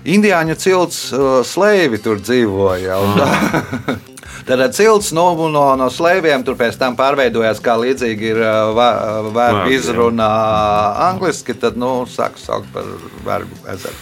Indiāņu 0.05 0.57
cilts 0.61 0.99
uh, 1.17 1.39
slēvi 1.47 2.03
tur 2.05 2.19
dzīvoja. 2.21 2.99
tā- 3.17 3.95
Tad 4.49 4.61
cilts 4.77 5.15
no, 5.17 5.31
no, 5.49 5.63
no 5.81 5.87
slēviem 5.89 6.43
tur 6.45 6.59
pēc 6.59 6.77
tam 6.77 6.99
pārveidojās, 6.99 7.63
kā 7.65 7.79
līdzīgi 7.81 8.27
ir 8.35 8.41
uh, 8.43 8.75
Vērgi, 9.33 9.71
jā. 9.73 9.79
izrunā 9.79 10.29
angliski, 11.07 11.55
tad 11.57 11.79
nu, 11.81 12.03
sāk 12.11 12.37
saukt 12.43 12.69
par 12.75 12.85
vergu 13.25 13.57
ezeru. 13.73 13.97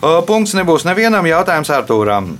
Uh, 0.00 0.22
Punkts 0.24 0.54
nebūs 0.56 0.86
nevienam 0.88 1.28
jautājums 1.28 1.68
Artūram. 1.76 2.30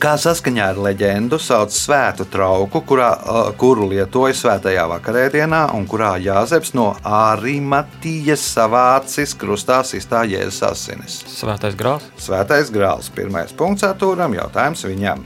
Kā 0.00 0.14
saskaņā 0.20 0.70
ar 0.72 0.78
leģendu 0.80 1.38
sauc 1.40 1.72
svētu 1.72 2.26
trauku, 2.32 2.80
kurā, 2.88 3.10
uh, 3.16 3.50
kuru 3.60 3.88
lietoja 3.92 4.36
svētajā 4.36 4.86
vakarēdienā, 4.90 5.62
un 5.76 5.86
kurā 5.88 6.14
Jāzeps 6.24 6.74
no 6.76 6.90
Arimatijas 7.04 8.44
savācis 8.54 9.36
krustā 9.40 9.82
sistā 9.84 10.24
Jēzus 10.28 10.62
asinis. 10.70 11.20
Svētais 11.36 11.76
grāls. 11.76 12.08
Svētais 12.20 12.72
grāls. 12.74 13.12
Pirmais 13.14 13.52
punkts 13.56 13.86
Artūram, 13.86 14.36
jautājums 14.36 14.84
viņam. 14.88 15.24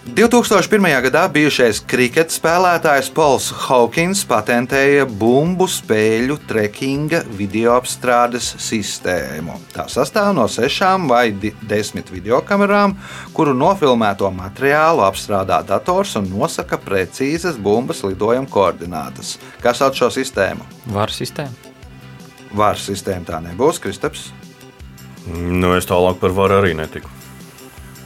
2001. 0.00 0.80
gadā 1.04 1.26
bijušais 1.28 1.82
kriketa 1.84 2.32
spēlētājs 2.32 3.10
Pols 3.12 3.50
Hawkins 3.66 4.22
patentēja 4.24 5.04
bumbu 5.04 5.66
spēļu 5.68 6.38
trekinga 6.48 7.20
video 7.36 7.74
apstrādes 7.76 8.46
sistēmu. 8.64 9.58
Tā 9.74 9.84
sastāv 9.92 10.30
no 10.38 10.46
sešām 10.48 11.04
vai 11.10 11.26
desmit 11.68 12.08
videokamerām, 12.08 12.94
kuru 13.36 13.52
nofilmēto 13.52 14.30
materiālu 14.32 15.04
apstrādā 15.04 15.58
dators 15.68 16.14
un 16.16 16.30
nosaka 16.32 16.78
precīzas 16.80 17.58
bumbas 17.60 18.00
lidojuma 18.06 18.48
koordinātas. 18.48 19.34
Kas 19.60 19.82
sauc 19.82 20.00
šo 20.00 20.08
sistēmu? 20.16 20.64
Varu 20.94 21.12
sistēma. 21.12 21.52
Vārds 22.56 22.86
sistēma 22.88 23.28
tā 23.28 23.42
nebūs, 23.44 23.82
Kristaps. 23.84 24.30
Nu, 25.28 25.74
es 25.76 25.84
tālāk 25.84 26.16
par 26.24 26.32
varu 26.32 26.56
arī 26.62 26.72
netiku. 26.78 27.12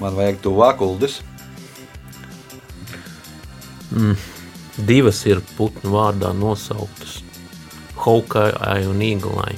Man 0.03 0.19
vajag 0.19 0.43
tuvāk 0.43 0.83
uldis. 0.83 1.21
Divas 4.75 5.21
ir 5.31 5.43
putnu 5.59 5.95
vārdā 5.95 6.33
nosauktas. 6.35 7.21
Haukai 8.05 8.83
un 8.91 9.03
Eagle. 9.03 9.55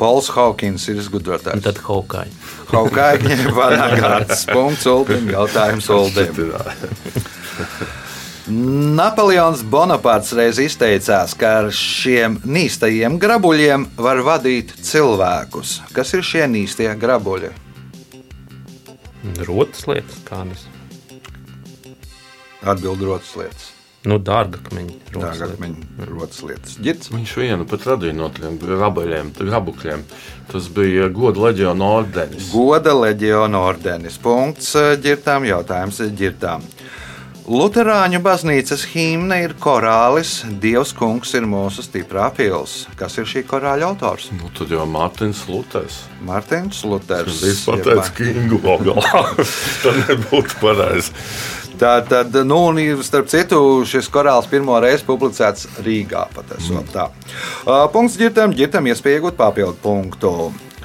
Pols 0.00 0.30
Hawkins 0.32 0.86
ir 0.88 1.00
izgudrotājs. 1.02 1.58
Un 1.58 1.64
tad 1.64 1.80
Haukai. 1.84 2.28
Kā 2.70 3.10
viņam 3.20 3.52
panāk 3.56 3.98
kārtas 4.00 4.46
punkts, 4.48 4.86
Uldim, 4.88 5.28
jautājums 5.34 5.88
Uldim. 5.92 6.40
Napoleons 8.98 9.60
Bonaparts 9.62 10.32
reiz 10.34 10.58
izteicās, 10.58 11.36
ka 11.38 11.52
ar 11.60 11.68
šiem 11.76 12.40
nīstajiem 12.42 13.20
grabuļiem 13.22 13.86
var 14.02 14.24
vadīt 14.26 14.74
cilvēkus. 14.82 15.78
Kas 15.94 16.10
ir 16.18 16.26
šie 16.26 16.48
nīstie 16.50 16.90
grabuļi? 16.98 17.52
Rotas 19.46 19.86
lietas 19.86 20.18
kādas. 20.26 20.71
Atbildrotas 22.62 23.36
lietas. 23.38 23.70
Nu, 24.02 24.16
dārgakmeņi. 24.18 24.96
rotas 25.14 25.38
Dārgāk 25.38 25.60
lietas. 25.62 26.40
rotas. 26.42 26.72
Ģits. 26.82 27.10
Viņš 27.14 27.34
vienu 27.38 27.66
pat 27.70 27.84
radīja 27.86 28.16
no 28.18 28.30
tiem 28.34 28.56
grabuļiem, 28.58 29.30
grabukļiem. 29.38 30.02
Tas 30.50 30.66
bija 30.74 31.06
goda 31.14 31.44
leģiona 31.46 31.90
ordenis. 32.00 32.50
Goda 32.50 32.96
leģiona 32.98 33.62
ordenis. 33.62 34.18
Punkts 34.18 34.74
eh, 34.74 34.96
ģirtām, 34.98 35.46
jautājums 35.46 36.02
ģirtām. 36.18 36.66
Luterāņu 37.42 38.20
baznīcas 38.22 38.84
himna 38.92 39.40
ir 39.42 39.56
korālis 39.58 40.44
Dievs 40.62 40.92
kungs 40.94 41.32
ir 41.34 41.42
mūsu 41.50 41.82
stiprā 41.82 42.28
pils. 42.34 42.84
Kas 42.98 43.18
ir 43.18 43.26
šī 43.26 43.42
korāļa 43.50 43.88
autors? 43.88 44.28
Nu, 44.34 44.50
tad 44.54 44.70
jau 44.70 44.84
Mārtiņš 44.86 45.40
Luters. 45.50 45.96
Mārtiņš 46.26 46.84
Luters. 46.86 47.40
Es 47.50 47.64
pateicu, 47.66 48.14
Kingu 48.18 48.60
galā. 48.62 49.24
Tas 49.82 49.98
nebūtu 50.06 50.62
pareizi. 50.62 51.10
Tā 51.82 51.96
tad, 52.06 52.36
nu, 52.46 52.60
un 52.70 52.78
starp 53.02 53.26
citu, 53.26 53.56
šis 53.90 54.06
korāls 54.14 54.46
pirmo 54.46 54.76
reizi 54.78 55.02
publicēts 55.02 55.66
Rīgā. 55.82 56.28
Pat 56.30 56.52
esot 56.54 56.92
tā. 56.94 57.08
Uh, 57.64 57.88
Punkts 57.90 58.14
ģirtam, 58.20 58.54
ģirtam 58.54 58.86
iespēja 58.86 59.18
iegūt 59.18 59.34
papildu 59.40 59.74
punktu. 59.82 60.30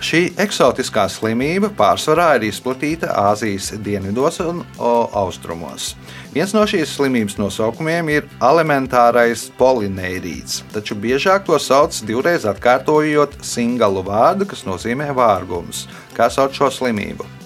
Šī 0.01 0.23
eksotiskā 0.41 1.05
slimība 1.13 1.69
pārsvarā 1.77 2.31
ir 2.39 2.47
izplatīta 2.49 3.11
Āzijas 3.29 3.69
dienvidos 3.85 4.41
un 4.41 4.63
austrumos. 4.81 5.91
Viens 6.33 6.57
no 6.57 6.65
šīs 6.65 6.97
slimības 6.97 7.37
nosaukumiem 7.37 8.09
ir 8.15 8.27
elementārais 8.41 9.51
polinērīts, 9.61 10.63
taču 10.73 10.97
biežāk 10.97 11.45
to 11.45 11.61
sauc 11.61 11.93
divreiz 12.09 12.49
atkārtojot 12.49 13.37
singalu 13.45 14.05
vārdu, 14.09 14.49
kas 14.49 14.65
nozīmē 14.65 15.13
vārgums. 15.17 15.85
Kā 16.17 16.33
sauc 16.33 16.57
šo 16.57 16.73
slimību? 16.73 17.36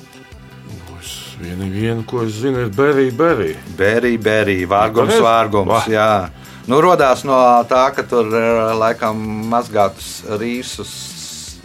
Vienu, 1.42 1.68
vienu, 1.74 2.04
ko 2.06 2.22
es 2.26 2.36
zinu, 2.42 2.68
ir 2.68 2.70
Berija 2.76 3.12
Berija. 3.18 3.58
Bērī, 3.78 4.14
bērī, 4.22 4.58
vārgums, 4.70 5.10
Pareizi. 5.16 5.26
vārgums. 5.26 5.72
Vā. 5.74 5.82
Jā. 5.90 6.10
Nu, 6.70 6.78
rodās 6.86 7.24
no 7.26 7.38
tā, 7.70 7.88
ka 7.96 8.04
tur 8.06 8.30
eh, 8.38 8.74
laikam 8.78 9.18
mazgātus 9.50 10.22
rīsus, 10.38 10.92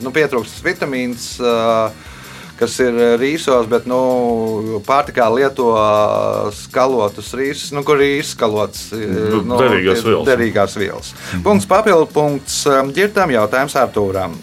nu, 0.00 0.10
pietrūkst 0.16 0.62
vitamīns, 0.64 1.26
eh, 1.44 2.14
kas 2.56 2.78
ir 2.80 2.96
rīsos, 3.20 3.68
bet 3.68 3.84
nu, 3.84 4.80
pārtikā 4.88 5.28
lieto 5.36 5.68
eh, 5.76 6.48
skalotus 6.56 7.34
rīsus, 7.36 7.74
nu, 7.76 7.84
kur 7.84 8.00
ir 8.00 8.22
izskalots 8.22 8.88
eh, 8.96 9.04
Nu, 9.44 9.60
derīgās 9.60 10.00
vielas. 10.08 10.26
derīgās 10.32 10.78
vielas. 10.80 11.12
Punkts 11.44 11.68
papildu 11.68 12.08
punkts 12.16 12.62
ģirtām 12.96 13.36
jautājums 13.36 13.76
Artūram. 13.76 14.38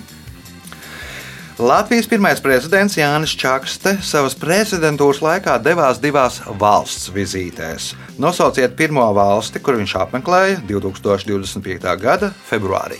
Latvijas 1.63 2.09
pirmais 2.11 2.41
prezidents 2.43 2.97
Jānis 2.97 3.31
Čakste 3.39 3.93
savas 4.03 4.33
prezidentūras 4.35 5.21
laikā 5.23 5.53
devās 5.63 6.01
divās 6.03 6.41
valsts 6.59 7.07
vizītēs. 7.15 7.93
Nosauciet 8.19 8.73
pirmo 8.75 9.05
valsti, 9.15 9.61
kur 9.63 9.77
viņš 9.79 9.93
apmeklēja 10.01 10.57
2025. 10.67 11.87
gada 12.01 12.33
februārī. 12.49 12.99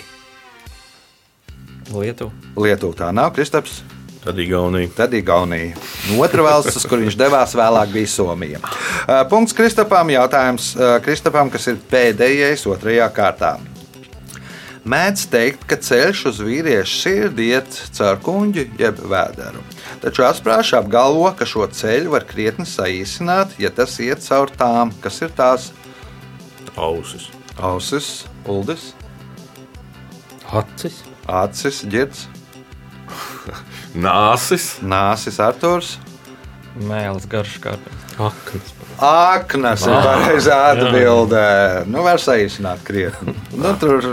Lietuva. 1.91 2.31
Lietuva 2.55 2.97
tā 3.01 3.11
nav, 3.11 3.33
Kristaps. 3.35 3.81
Tad 4.23 4.39
Igaunija. 4.39 4.93
Tad 4.95 5.19
Igaunija. 5.19 5.75
Un 6.13 6.23
Otra 6.23 6.47
valsts, 6.47 6.79
uz 6.79 6.87
kur 6.87 7.03
viņš 7.03 7.19
devās 7.19 7.57
vēlāk, 7.59 7.91
bija 7.91 8.13
Somija. 8.15 8.63
Punkts 9.27 9.59
Kristapam. 9.59 10.15
Jautājums 10.15 10.71
Kristapam, 11.03 11.51
kas 11.51 11.67
ir 11.67 11.83
pēdējais 11.91 12.63
otrajā 12.71 13.11
kārtā. 13.11 13.57
Mēdz 14.83 15.21
teikt, 15.31 15.61
ka 15.69 15.77
ceļš 15.79 16.21
uz 16.27 16.39
vīriešu 16.43 16.97
sirdi 16.99 17.45
iet 17.53 17.77
caur 17.95 18.17
kuģi 18.25 18.65
jeb 18.81 18.97
vēderu. 19.07 19.61
Taču 20.03 20.25
apsprāši 20.27 20.75
apgalvo, 20.81 21.29
ka 21.39 21.47
šo 21.47 21.69
ceļu 21.71 22.11
var 22.11 22.25
krietni 22.27 22.65
saīsināt, 22.67 23.55
ja 23.63 23.71
tas 23.71 23.95
iet 24.03 24.19
caur 24.25 24.51
tām, 24.59 24.91
kas 25.03 25.21
ir 25.23 25.31
tās 25.37 25.69
Ausis. 26.75 27.29
ausis, 27.61 28.09
uldis, 28.49 28.89
Acis. 30.51 30.99
acis, 31.27 31.83
ģirds, 31.87 32.25
Nāsis. 33.95 34.79
nāsis, 34.81 35.39
arturs. 35.39 35.95
Mēlis 36.75 37.27
garš 37.29 37.59
kārpēc. 37.61 38.17
Aknas. 38.17 38.73
Aknas 38.99 39.83
ir 39.87 39.95
pareizā 40.05 40.57
atbildē. 40.73 41.45
Nu, 41.89 42.03
var 42.05 42.21
saīsināt 42.21 42.83
krietni. 42.85 43.33
Nu, 43.57 43.73
tur 43.81 44.03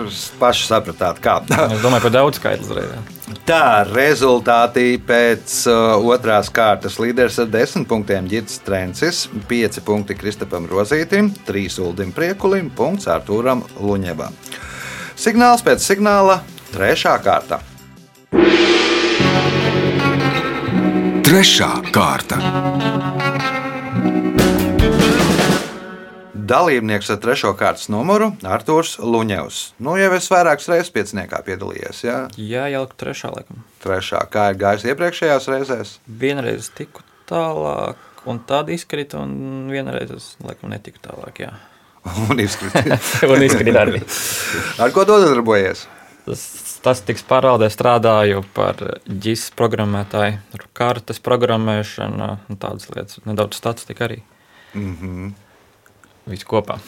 paši 0.40 0.66
sapratāt, 0.70 1.20
kā. 1.24 1.40
Es 1.70 1.82
domāju 1.84 2.06
par 2.08 2.14
daudz 2.14 2.40
skaitli 2.40 2.66
uzreiz. 2.66 2.92
jā. 2.94 3.02
Tā 3.46 3.84
rezultāti 3.86 4.96
pēc 5.06 5.52
uh, 5.70 5.96
otrās 6.10 6.50
kārtas 6.54 6.98
līderis 7.02 7.38
ar 7.42 7.50
10 7.52 7.86
punktiem 7.90 8.26
Girts 8.30 8.58
Trencis, 8.66 9.24
5 9.50 9.80
punkti 9.86 10.16
Kristapam 10.18 10.66
Rozītim, 10.70 11.30
3 11.46 11.78
Uldim 11.84 12.10
Priekulim, 12.16 12.70
punkts 12.74 13.06
Artūram 13.10 13.62
Luņevam. 13.78 14.34
Signāls 15.20 15.62
pēc 15.66 15.84
signāla 15.84 16.40
Trešā 16.74 17.16
kārta. 17.22 17.60
Trešā 21.26 21.70
kārta. 21.94 22.38
Dalībnieks 26.50 27.10
ar 27.14 27.18
trešo 27.22 27.52
kārtas 27.54 27.86
numuru- 27.92 28.32
Arthurs 28.54 28.96
Luņevs. 28.98 29.58
Nu, 29.78 29.94
jau 30.00 30.10
es 30.16 30.26
vairākas 30.32 30.66
reizes 30.72 30.90
pieciniekā 30.90 31.38
piedalījies. 31.46 32.02
Jā, 32.02 32.16
Jā, 32.36 32.64
jau 32.72 32.86
trešā 32.98 33.30
laikam. 33.30 33.62
trešā. 33.84 34.24
Kā 34.32 34.50
ir 34.50 34.58
gājis 34.58 34.86
iepriekšējās 34.90 35.46
reizēs? 35.52 35.92
Vienreiz 36.08 36.70
tiku 36.74 37.04
tālāk, 37.30 37.94
un 38.26 38.40
tāda 38.48 38.74
izkrita, 38.74 39.20
un 39.22 39.68
vienreiz 39.70 40.10
es 40.16 40.36
laikam 40.42 40.72
netiku 40.74 40.98
tālāk. 41.04 41.38
Jā. 41.46 41.52
Un 42.30 42.38
izkrīt. 42.40 42.74
un 43.30 43.42
izkrita 43.44 43.84
arī. 43.84 44.00
Ar 44.82 44.90
ko 44.90 45.04
tu 45.04 45.18
darbojies? 45.22 45.84
Tas, 46.26 46.42
tas 46.82 47.00
tiks 47.04 47.22
pārvaldē 47.28 47.68
strādāju 47.72 48.42
par 48.54 48.76
ģis 49.06 49.50
programmētāju, 49.56 50.38
ar 50.56 50.64
kartes 50.76 51.20
programmēšanu 51.20 52.28
un 52.48 52.58
tādas 52.60 52.90
lietas. 52.90 53.20
Nedaudz 53.24 53.56
statistika 53.56 54.04
arī. 54.08 54.20
Mm 54.74 54.96
-hmm. 54.96 55.32
Viss 56.30 56.46
kopā. 56.46 56.78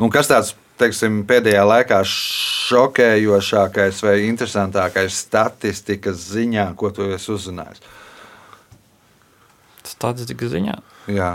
Un 0.00 0.10
kas 0.12 0.30
tāds 0.30 0.54
teiksim, 0.80 1.22
pēdējā 1.28 1.62
laikā 1.66 2.00
šokējošākais 2.08 4.02
vai 4.06 4.16
interesantākais 4.26 5.22
statistikas 5.26 6.28
ziņā, 6.32 6.72
ko 6.78 6.90
tu 6.94 7.06
esi 7.14 7.32
uzzinājis? 7.34 7.82
Statistika 9.92 10.48
ziņā. 10.50 10.76
Jā. 11.12 11.32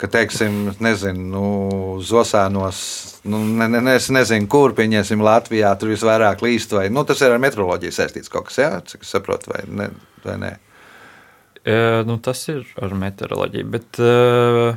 Ka, 0.00 0.08
teiksim, 0.10 0.72
nezinu, 0.82 1.24
nu, 1.30 1.44
Zosānos, 2.02 2.78
nu, 3.30 3.44
ne, 3.46 3.68
ne, 3.70 3.94
es 3.94 4.08
nezinu, 4.12 4.48
kur 4.50 4.74
pieņemsim 4.74 5.22
Latvijā, 5.22 5.70
tur 5.78 5.92
visvairāk 5.92 6.42
līst. 6.42 6.74
Vai, 6.74 6.88
nu, 6.90 7.04
tas 7.06 7.22
ir 7.22 7.30
ar 7.30 7.42
meteoroloģiju 7.44 7.94
saistīts 7.94 8.32
kaut 8.32 8.48
kas, 8.48 8.58
jā, 8.58 8.72
cik 8.90 9.06
es 9.06 9.14
saprotu, 9.14 9.52
vai 9.54 9.62
ne? 9.70 9.92
Vai 10.24 10.34
ne? 10.42 10.50
E, 11.62 11.76
nu, 12.08 12.18
tas 12.24 12.42
ir 12.50 12.66
ar 12.82 12.96
meteoroloģiju. 12.98 13.70
Bet, 13.70 14.02
e, 14.02 14.74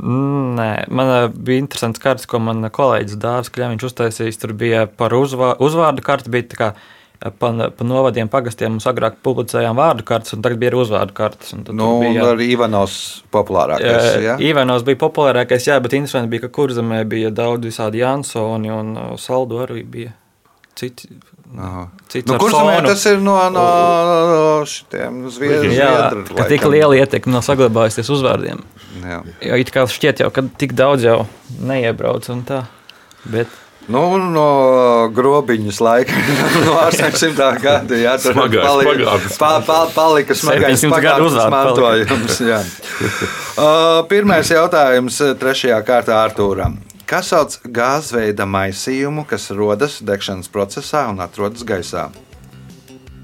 nē, 0.00 0.70
man 0.92 1.12
e, 1.12 1.22
bija 1.30 1.62
interesants 1.62 2.02
kārtas, 2.02 2.28
ko 2.28 2.40
man 2.42 2.66
kolēģis 2.72 3.18
Dārzs 3.22 3.52
Kļāviņš 3.54 3.86
uztaisījis. 3.88 4.40
Tur 4.42 4.52
bija 4.58 4.84
par 4.86 5.14
uzvā, 5.16 5.54
uzvārdu 5.62 6.04
kartu. 6.04 6.32
Bija 6.32 6.48
tā 6.50 6.58
kā 6.60 6.68
e, 6.74 7.30
pa, 7.30 7.52
pa 7.76 7.86
novadiem, 7.86 8.30
pagastiem 8.32 8.76
mums 8.76 8.88
agrāk 8.90 9.20
publicējām 9.26 9.78
vārdu 9.78 10.06
kartes, 10.08 10.36
un 10.36 10.44
tagad 10.44 10.60
bija 10.62 10.74
arī 10.74 10.82
uzvārdu 10.82 11.16
kartes. 11.16 11.54
un 11.56 11.64
Nu, 11.70 11.94
un 11.96 12.04
bija, 12.04 12.28
arī 12.34 12.50
Ivanovs 12.56 12.98
populārākais. 13.34 14.10
Jā, 14.26 14.36
Ivanovs 14.50 14.84
bija 14.88 15.00
populārākais, 15.06 15.70
jā, 15.70 15.78
bet 15.84 15.96
interesanti 15.96 16.34
bija, 16.34 16.46
ka 16.46 16.54
kurzemē 16.60 17.02
bija 17.08 17.32
daudz 17.34 17.70
visādi 17.70 18.04
Jansoni 18.04 18.72
un 18.74 18.94
Saldu 19.22 19.64
arī 19.64 19.84
bija. 19.96 20.14
Citi, 20.76 21.08
Nu, 21.56 21.86
ar 21.86 22.40
kurš 22.40 22.52
zemē 22.52 22.72
fonu. 22.74 22.88
tas 22.88 23.04
ir 23.08 23.20
no, 23.22 23.36
no, 23.54 23.66
no 24.30 24.64
šitiem 24.68 25.20
zviedru? 25.32 25.70
Jā, 25.72 25.92
zviedru 26.10 26.38
ka 26.38 26.48
tik 26.50 26.66
liela 26.68 26.98
ietekme 26.98 27.32
nav 27.36 27.44
saglabājusies 27.46 28.10
uzvārdiem. 28.12 28.64
Jā. 29.04 29.20
Jo 29.50 29.60
it 29.60 29.70
kā 29.74 29.86
šķiet, 29.90 30.24
jau, 30.24 30.32
ka 30.34 30.44
tik 30.58 30.74
daudz 30.76 31.06
jau 31.06 31.20
neiebrauc 31.62 32.26
un 32.34 32.42
tā. 32.48 32.64
Bet 33.30 33.52
Nu, 33.86 34.00
no 34.18 34.46
grobiņas 35.14 35.76
laika, 35.78 36.16
no 36.66 36.74
800. 36.88 37.50
gada. 37.62 37.94
Jā, 37.94 38.16
Smagais 38.18 38.64
palika, 38.66 38.90
pagātnes. 38.90 39.36
pa, 39.38 39.50
pa, 39.62 39.76
palika 39.94 40.34
smagais 40.34 40.82
700 40.82 41.04
gadu 41.04 41.28
pagātnes 41.30 41.50
mantojums. 41.54 42.40
Uh, 43.56 44.02
Pirmais 44.04 44.48
jautājums 44.52 45.16
uh, 45.24 45.30
trešajā 45.40 45.78
kārtā 45.84 46.18
Artūram. 46.26 46.74
Kas 47.06 47.28
sauc 47.30 47.58
gāzveida 47.70 48.48
maisījumu, 48.50 49.22
kas 49.30 49.52
rodas 49.54 50.00
degšanas 50.02 50.50
procesā 50.50 51.06
un 51.12 51.22
atrodas 51.22 51.62
gaisā? 51.66 52.08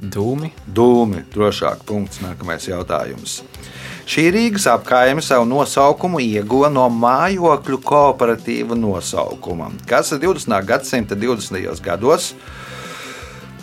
dūmi, 0.03 0.51
Dūmi, 0.67 1.23
drošāk, 1.31 1.85
punkts. 1.87 2.21
Nākamais 2.23 2.67
jautājums. 2.67 3.41
Šī 4.09 4.27
Rīgas 4.35 4.67
apgājuma 4.71 5.23
savu 5.23 5.47
nosaukumu 5.47 6.19
ieguva 6.25 6.71
no 6.73 6.89
mājokļu 6.91 7.79
kooperatīva 7.87 8.75
nosaukuma, 8.79 9.71
kas 9.87 10.11
20. 10.17 10.57
gadsimta 10.67 11.15
20. 11.19 11.71
gados 11.85 12.33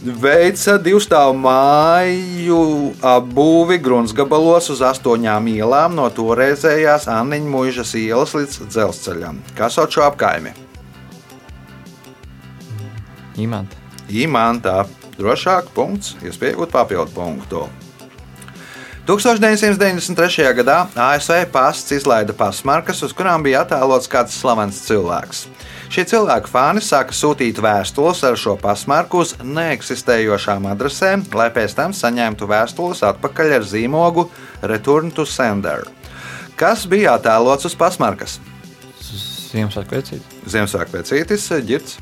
veica 0.03 0.77
divstāvu 0.79 1.35
māju 1.43 2.61
apbūvi 3.03 3.79
gruntsgabalos 3.83 4.71
uz 4.73 4.85
astoņām 4.85 5.51
ielām 5.51 5.97
no 5.99 6.07
toreizējās 6.13 7.09
Anniņa 7.11 7.53
mūžas 7.57 7.93
ielas 7.99 8.35
līdz 8.37 8.63
dzelzceļam. 8.69 9.43
Kas 9.59 9.79
sauc 9.79 9.95
šo 9.95 10.07
apgājumu? 10.07 10.55
imanta. 13.39 13.77
Imantā 14.09 14.83
drošāk, 15.19 15.71
punkts, 15.75 16.15
iespēja 16.25 16.55
iegūt 16.55 16.73
papildu 16.73 17.13
punktu. 17.15 17.67
1993. 19.09 20.43
gadā 20.53 20.83
ASV 20.93 21.47
pasts 21.49 21.95
izlaida 21.95 22.33
pasmarkas, 22.37 22.99
uz 23.01 23.13
kurām 23.17 23.41
bija 23.41 23.63
attēlots 23.63 24.05
kāds 24.05 24.35
slavens 24.37 24.83
cilvēks. 24.85 25.47
Šie 25.89 26.03
cilvēku 26.11 26.51
fani 26.51 26.83
sāka 26.85 27.15
sūtīt 27.17 27.57
vēstules 27.57 28.21
ar 28.27 28.37
šo 28.37 28.53
pasmarku 28.61 29.23
uz 29.23 29.31
neeksistējošām 29.41 30.69
adresēm, 30.75 31.23
lai 31.33 31.49
pēc 31.55 31.73
tam 31.79 31.97
saņemtu 31.97 32.51
vēstules 32.53 33.01
atpakaļ 33.09 33.55
ar 33.57 33.65
zīmogu 33.71 34.27
Return 34.61 35.09
to 35.09 35.25
Sender. 35.25 35.89
Kas 36.53 36.85
bija 36.85 37.17
attēlots 37.17 37.65
uz 37.65 37.79
pasmarkas? 37.81 38.37
Ziemassvētku 39.49 39.97
vecīt. 39.97 40.39
Ziemassvētku 40.45 40.99
vecītis, 40.99 41.49
ģirts. 41.65 41.97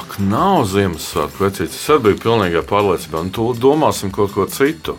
Ak, 0.00 0.16
nav 0.24 0.64
Ziemassvētku 0.72 1.44
vecītis. 1.44 1.84
Es 1.84 2.04
biju 2.08 2.24
pilnīgā 2.24 2.64
pārliecībā. 2.64 3.26
Nu, 3.28 3.36
to 3.36 3.52
domāsim 3.52 4.08
kaut 4.08 4.32
ko 4.32 4.48
citu. 4.48 4.96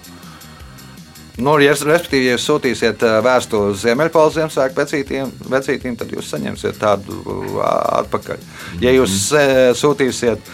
Nu, 1.39 1.55
ja, 1.63 1.71
respektīvi, 1.71 2.27
ja 2.27 2.35
jūs 2.35 2.43
sūtīsiet 2.49 3.05
vēstuli 3.23 3.71
uz 3.71 3.85
Ziemeļpoles 3.85 4.35
Ziemassvētku 4.35 4.81
vecītīm, 4.81 5.31
vecītīm, 5.53 5.95
tad 5.97 6.11
jūs 6.11 6.27
saņemsiet 6.33 6.77
tādu 6.81 7.21
atpakaļ. 8.01 8.37
Ja 8.83 8.91
jūs 8.91 9.15
ē, 9.39 9.45
sūtīsiet 9.79 10.51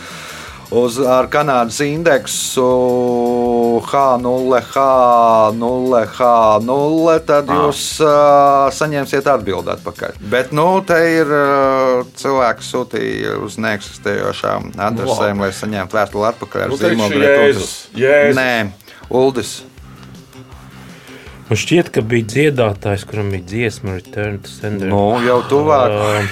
uz 0.78 0.98
Kanādas 1.32 1.80
indeksu 1.86 2.68
H0, 3.88 4.58
H0, 4.74 6.02
H0, 6.18 7.20
tad 7.26 7.50
Ah. 7.50 7.62
jūs 7.64 7.82
uh, 8.04 8.68
saņemsiet 8.76 9.28
atbildi 9.32 9.72
atpakaļ. 9.78 10.18
Bet, 10.30 10.52
nu, 10.56 10.68
te 10.88 10.98
ir 11.14 11.32
uh, 11.32 12.04
cilvēks 12.20 12.72
sūtīja 12.74 13.38
uz 13.46 13.58
neeksistējošām 13.64 14.74
adresēm, 14.90 15.42
lai 15.46 15.52
saņemtu 15.56 15.98
vēstuli 16.00 16.30
atpakaļ 16.34 16.66
ar 16.68 16.74
Nu, 16.74 16.80
zīmogu. 16.82 17.22
Jēzus, 17.24 17.74
Jēzus. 17.96 18.38
Nē, 18.38 18.52
Uldis. 19.10 19.58
Man 21.48 21.60
šķiet, 21.62 21.94
ka 21.96 22.02
bija 22.04 22.28
dziedātājs, 22.28 23.06
kuram 23.08 23.30
bija 23.32 23.46
dziesma 23.48 23.96
Return 24.02 24.42
to 24.44 24.52
Sender. 24.52 24.90
Nu, 24.92 25.16
jau 25.24 25.40
tuvāk. 25.48 25.94
Ā, 25.96 26.26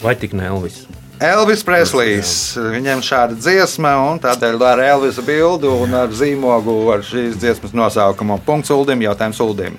Vai 0.00 0.14
tik 0.16 0.32
ne 0.32 0.48
Elvis? 0.48 0.80
Elvis 1.20 1.60
Preslijs. 1.68 2.30
Viņam 2.56 3.02
šāda 3.04 3.36
dziesma, 3.36 3.92
un 4.08 4.18
tādēļ 4.22 4.62
ar 4.64 4.80
Elvisa 4.80 5.20
bildi 5.22 5.68
un 5.68 5.92
ar 5.94 6.08
zīmogu 6.16 6.76
ar 6.94 7.04
šīs 7.04 7.36
dziesmas 7.36 7.76
nosaukumu. 7.76 8.38
Punkts 8.46 8.72
Uldim, 8.72 9.04
jautājums 9.04 9.42
Uldim. 9.44 9.76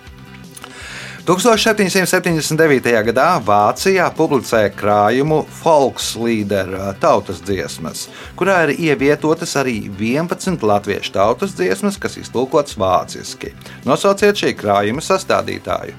1779. 1.21 2.81
gadā 3.05 3.37
Vācijā 3.45 4.07
publicēja 4.17 4.71
krājumu 4.73 5.45
Folkslīdera 5.59 6.95
tautas 6.97 7.37
dziesmas, 7.45 8.07
kurā 8.39 8.55
ir 8.65 8.71
ievietotas 8.89 9.53
arī 9.61 9.75
11 9.99 10.65
latviešu 10.65 11.13
tautas 11.13 11.53
dziesmas, 11.53 12.01
kas 12.01 12.17
iztulkotas 12.17 12.73
vāciski. 12.81 13.53
Nosauciet 13.85 14.33
šī 14.41 14.57
krājuma 14.57 15.05
sastādītāju. 15.05 15.93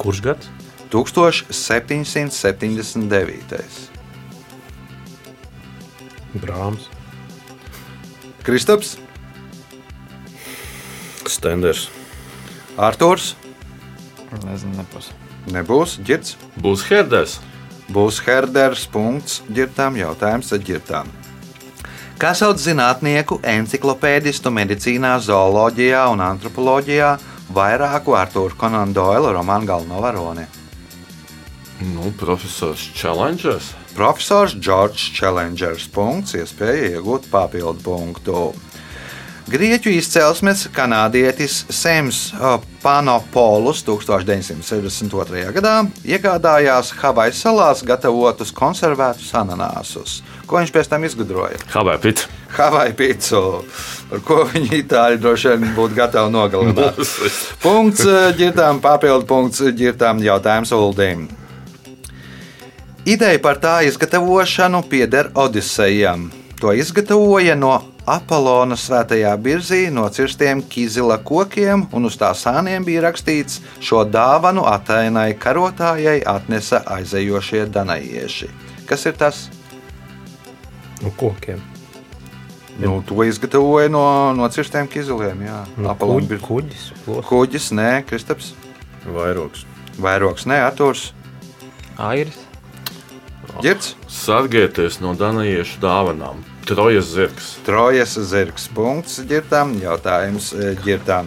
Kurš 0.00 0.24
gads? 0.24 0.48
1779. 0.92 3.92
Brāms. 6.40 6.88
Kristaps, 8.42 8.96
Stenders. 11.28 11.90
Arthurs, 12.76 13.36
Nezinu, 14.40 14.78
nepos. 14.80 15.10
nebūs 15.52 15.98
ģirts. 16.00 16.36
Būs 16.62 16.86
Herders. 16.88 17.40
Būs 17.92 18.22
Herders. 18.24 18.86
Punkts 18.88 19.42
ģirtām. 19.52 19.98
Jautājums 20.00 20.52
ģirtām. 20.52 21.10
Kā 22.22 22.30
sauc 22.38 22.60
zinātnieku, 22.62 23.40
enciklopēdistu 23.42 24.52
medicīnā, 24.54 25.16
zooloģijā 25.26 26.04
un 26.12 26.22
antropoloģijā 26.22 27.16
vairāku 27.52 28.14
Arthūra 28.14 28.56
Konana 28.56 28.94
Doila 28.94 29.32
romānu 29.34 29.66
galveno 29.66 30.00
varoni? 30.00 30.46
Nu, 31.82 32.12
profesors 32.14 32.84
Challengers. 32.94 33.72
Profesors 33.96 34.54
Džordžs 34.54 35.10
Challengers. 35.16 35.88
Punkts, 35.90 36.36
iespēja 36.38 36.92
iegūt 36.94 37.26
papildu 37.32 37.82
punktu. 37.82 38.52
Grieķu 39.50 39.90
izcelsmes 39.90 40.68
kanādietis 40.70 41.64
Sēms 41.66 42.18
Panopolus 42.82 43.80
1962. 43.82 45.48
gadā 45.56 45.72
iegādājās 46.06 46.92
Havaju 47.00 47.34
salās 47.34 47.82
gatavotus 47.82 48.54
konservētus 48.54 49.32
ananāsus. 49.34 50.20
Ko 50.46 50.60
viņš 50.60 50.70
pēc 50.74 50.90
tam 50.92 51.08
izgudroja? 51.08 51.58
Havai 51.74 51.98
pits. 52.04 52.28
Havaju 52.52 52.94
pīci, 52.94 53.38
ar 54.12 54.20
ko 54.28 54.42
viņi 54.52 54.82
itāļi 54.82 55.18
droši 55.22 55.54
vien 55.56 55.74
būtu 55.74 55.96
gatavi 55.96 56.30
nogalināt. 56.34 57.00
punkts 57.64 58.04
ģirtām, 58.38 58.82
papildu 58.84 59.26
punkts 59.26 59.64
ģirtām 59.72 60.20
jautājums 60.22 60.74
Uldīm. 60.76 61.24
Ideja 63.08 63.40
par 63.42 63.58
tā 63.58 63.80
izgatavošanu 63.88 64.84
pieder 64.86 65.32
Odisejam. 65.34 66.28
To 66.60 66.70
izgatavoja 66.76 67.56
no 67.58 67.72
Apollona 68.06 68.74
svētajā 68.74 69.30
birzī 69.38 69.84
nocirstiem 69.94 70.62
kizila 70.66 71.20
kokiem, 71.22 71.84
un 71.94 72.08
uz 72.08 72.16
tā 72.18 72.32
sāniem 72.34 72.82
bija 72.84 73.04
rakstīts: 73.06 73.60
Šo 73.78 74.02
dāvanu 74.04 74.64
atainai 74.66 75.34
karotājai 75.38 76.22
atnesa 76.26 76.82
aizejošie 76.96 77.68
danajieši. 77.70 78.50
Kas 78.90 79.06
ir 79.06 79.14
tas? 79.20 79.44
No 81.02 81.12
kokiem. 81.16 81.62
Nu, 82.82 83.02
to 83.06 83.22
izgatavoja 83.22 83.88
no, 83.92 84.02
no 84.34 84.48
cirstiem 84.48 84.88
kiziliem. 84.88 85.42
Jā, 85.46 85.60
No 85.76 85.90
Apollona 85.92 86.24
kuģi, 86.24 86.28
birzī. 86.30 86.46
kuģis. 86.48 86.84
plos. 87.04 87.24
Kuģis, 87.28 87.66
nē, 87.78 87.90
Kristaps. 88.08 88.54
Vairogs. 89.06 89.66
Vairogs, 90.00 90.46
nē, 90.48 90.58
Artūrs. 90.70 91.12
Airis. 92.00 92.38
Girts. 93.62 93.94
Sargieties 94.08 94.98
no 95.04 95.12
danajiešu 95.14 95.78
dāvanām. 95.82 96.40
Trojas 96.66 97.14
zirgs. 97.14 97.56
Trojas 97.66 98.18
zirgs. 98.30 98.68
Punkts 98.74 99.18
ģirtām. 99.26 99.74
Jautājums 99.82 100.52
ģirtām. 100.84 101.26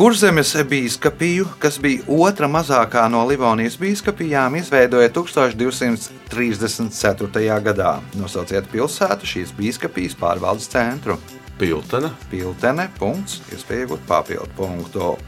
Kurzemes 0.00 0.54
bīskapiju, 0.64 1.44
kas 1.60 1.76
bija 1.82 2.00
otra 2.08 2.48
mazākā 2.48 3.02
no 3.12 3.20
Livonijas 3.28 3.76
bīskapijām, 3.76 4.56
izveidoja 4.56 5.10
1234. 5.12 7.60
gadā. 7.66 7.90
Nosauciet 8.16 8.64
pilsētu 8.72 9.28
šīs 9.28 9.52
bīskapijas 9.58 10.16
pārvaldes 10.16 10.70
centru. 10.72 11.18
Piltene. 11.60 12.08
Piltene. 12.30 12.88
Punkts. 12.96 13.42
Iespēja 13.52 13.84
iegūt 13.84 14.00
papildu 14.08 14.48
punktu. 14.56 15.18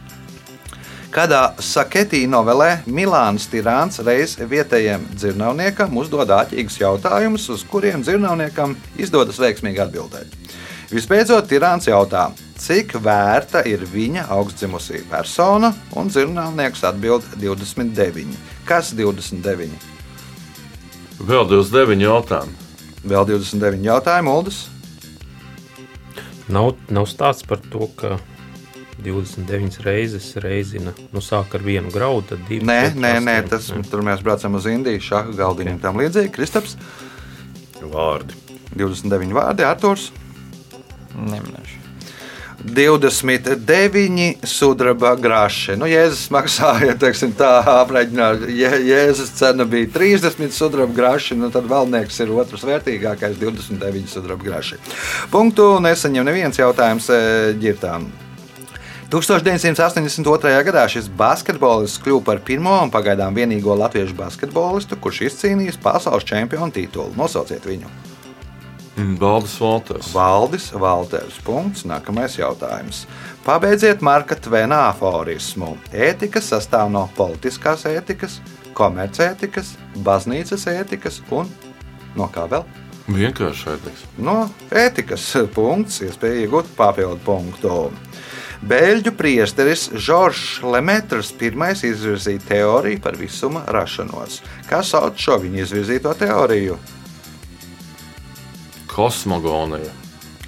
Kādā 1.12 1.50
saketī 1.60 2.22
novelē 2.24 2.86
Milāns 2.88 3.44
Tirāns 3.52 3.98
reiz 4.00 4.32
vietējiem 4.48 5.02
dzirnavniekam 5.12 5.92
uzdod 6.00 6.30
āķīgus 6.32 6.78
jautājumus, 6.80 7.50
uz 7.52 7.64
kuriem 7.68 8.00
dzirnavniekam 8.00 8.72
izdodas 8.96 9.36
veiksmīgi 9.42 9.82
atbildēt. 9.84 10.32
Visbeidzot, 10.88 11.50
Tirāns 11.50 11.90
jautā, 11.90 12.30
cik 12.56 12.96
vērta 13.04 13.60
ir 13.68 13.84
viņa 13.92 14.24
augstdzimusī 14.32 15.02
persona, 15.10 15.74
un 15.92 16.08
dzirnavnieks 16.08 16.80
atbild 16.88 17.28
29. 17.36 18.32
Kas 18.64 18.94
29? 18.96 19.68
Vēl 21.20 21.44
29 21.52 22.08
jautājumu. 22.08 22.56
Vēl 23.04 23.28
29 23.34 23.84
jautājumu, 23.84 24.40
Uldis. 24.40 24.64
Nav, 26.48 26.72
nav 26.88 27.04
stāsts 27.04 27.44
par 27.44 27.60
to, 27.68 27.92
ka 28.00 28.16
29 29.04 29.82
reizes 29.84 30.30
reizina, 30.42 30.94
nu 31.12 31.22
sāk 31.24 31.56
ar 31.58 31.64
vienu 31.66 31.92
graudu, 31.92 32.32
tad 32.32 32.44
divi. 32.48 32.64
Nē, 32.68 32.80
četri, 32.88 33.04
nē, 33.04 33.14
nē 33.26 33.38
tas, 33.50 33.70
tur 33.90 34.04
mēs 34.06 34.22
braucam 34.24 34.58
uz 34.58 34.68
Indiju, 34.70 35.02
šāda 35.02 35.36
galdiņa 35.38 35.76
un 35.76 35.82
tam 35.82 36.00
līdzīgi. 36.00 36.32
Kristaps, 36.34 36.76
Vārdi. 37.82 38.38
29 38.76 39.36
vārdi, 39.36 39.64
Arthurs. 39.66 40.10
Neminēšu. 41.12 41.80
29 42.62 44.46
sudraba 44.46 45.16
graši. 45.18 45.74
Nu, 45.80 45.88
Jēzus 45.90 46.28
maksāja, 46.32 46.94
teiksim, 47.02 47.34
tā 47.36 47.50
aprēķināt. 47.82 48.46
Ja 48.54 48.76
Jēzus 48.78 49.34
cena 49.38 49.66
bija 49.68 49.90
30 49.96 50.54
sudraba 50.54 50.94
graši, 50.94 51.36
nu, 51.40 51.50
tad 51.52 51.66
valnieks 51.70 52.22
ir 52.22 52.30
otrs 52.36 52.62
vērtīgākais- 52.68 53.38
29 53.42 54.14
sudraba 54.14 54.46
graši. 54.46 54.78
Punktu 55.34 55.74
nesaņem 55.82 56.28
neviens 56.30 56.62
jautājums 56.62 57.10
eh, 57.10 57.50
ģirtām. 57.58 58.06
1982. 59.12 60.62
gadā 60.64 60.86
šis 60.88 61.10
basketbolists 61.12 62.00
kļuva 62.00 62.22
par 62.30 62.38
pirmo 62.40 62.72
un 62.80 62.88
pagaidām 62.88 63.34
vienīgo 63.36 63.74
latviešu 63.76 64.16
basketbolistu, 64.16 64.96
kurš 64.96 65.18
izcīnījis 65.26 65.76
pasaules 65.82 66.24
čempionu 66.24 66.72
titulu. 66.72 67.12
Nosauciet 67.18 67.66
viņu! 67.68 67.90
Baldas 69.20 69.58
Valters. 69.60 70.08
Valdis 70.16 70.70
Valters. 70.72 71.36
Punkts. 71.44 71.84
Nākamais 71.84 72.38
jautājums. 72.38 73.04
Pabeidziet 73.44 74.00
Marka 74.00 74.36
Tvena 74.36 74.86
aforismu. 74.88 75.74
Ētika 75.92 76.40
sastāv 76.40 76.88
no 76.92 77.04
politiskās 77.16 77.84
ētikas, 77.88 78.38
komercētikas, 78.72 79.74
baznīcas 80.08 80.64
ētikas 80.72 81.20
un 81.32 81.52
no 82.16 82.28
kā 82.32 82.46
vēl? 82.48 82.64
Vienkārši 83.12 83.74
ētikas. 83.74 84.08
No 84.16 84.36
ētikas 84.72 85.28
punkts, 85.52 86.00
iespēja 86.08 86.46
iegūt 86.46 86.72
papildu 86.80 87.20
punktu. 87.28 87.76
Beļģu 88.62 89.10
priesteris 89.18 89.88
Žoržs 89.90 90.60
Lemetrs 90.62 91.32
pirmais 91.34 91.80
izvirzīja 91.82 92.44
teoriju 92.46 93.00
par 93.02 93.16
visuma 93.18 93.64
rašanos. 93.66 94.38
Kā 94.68 94.84
sauc 94.86 95.18
šo 95.18 95.40
viņa 95.42 95.64
izvirzīto 95.64 96.12
teoriju? 96.20 96.76
Kosmogonija. 98.92 99.90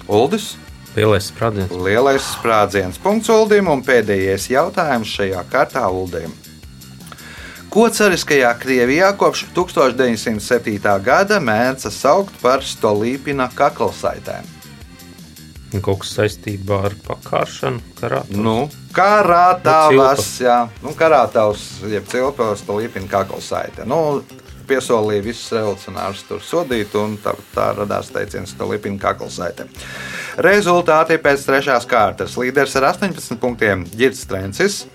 Uldis? 0.07 0.53
Lielais 0.95 1.27
sprādziens. 1.27 1.75
Lielais 1.75 2.23
sprādziens. 2.37 3.01
Punkts 3.03 3.27
Uldim 3.33 3.67
un 3.67 3.83
pēdējais 3.83 4.47
jautājums 4.53 5.11
šajā 5.11 5.43
kārtā 5.51 5.83
Uldim. 5.91 6.31
Ko 7.67 7.89
cariskajā 7.91 8.53
Krievijā 8.61 9.09
kopš 9.19 9.43
1907. 9.57 10.79
gada 11.03 11.41
mēdza 11.43 11.91
saukt 11.91 12.39
par 12.39 12.63
Stolīpina 12.63 13.49
kaklasaitēm? 13.51 14.47
Kaut 15.73 16.03
kas 16.03 16.13
saistībā 16.15 16.77
ar 16.87 16.95
pakāršanu, 17.03 17.81
karā. 17.99 18.21
Nu, 18.31 18.69
karātavas, 18.95 20.27
jā, 20.39 20.59
nu, 20.85 20.93
karātavs, 20.95 21.65
jeb 21.91 22.07
cilpos, 22.11 22.63
Stolīpina 22.63 23.09
kaklasaite. 23.11 23.87
Nu, 23.89 24.23
Piesolīja 24.65 25.21
visus 25.21 25.51
revolucionārus 25.53 26.23
tur 26.25 26.39
sodīt, 26.41 26.95
un 26.97 27.19
tā, 27.21 27.35
tā 27.53 27.67
radās 27.77 28.09
teiciens 28.13 28.55
Stolīpina 28.55 28.97
kaklasaite. 29.01 29.67
Rezultāti 30.41 31.19
pēc 31.21 31.43
trešās 31.45 31.85
kārtas. 31.89 32.37
Līderis 32.39 32.73
ar 32.79 32.89
18 32.89 33.37
punktiem 33.41 33.85
Girts 33.93 34.25
Trencis. 34.29 34.85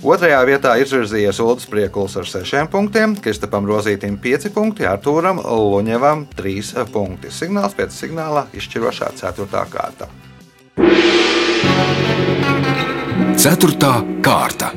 Otrajā 0.00 0.38
vietā 0.48 0.70
izvirzījies 0.80 1.38
Ulrichs 1.44 1.66
Priekuls 1.68 2.14
ar 2.16 2.24
6 2.24 2.70
punktiem, 2.72 3.12
Kristapam 3.20 3.66
Rozītam 3.68 4.16
5 4.22 4.48
punkti, 4.54 4.86
Artūram 4.88 5.42
Luņevam 5.44 6.22
3 6.38 6.86
punkti. 6.88 7.28
Signāls 7.28 7.76
pēc 7.76 7.92
signāla 7.92 8.46
izšķirošā 8.56 9.10
4. 9.20 9.46
kārta. 9.68 10.08
Ceturtā 13.40 13.92
kārta. 14.24 14.72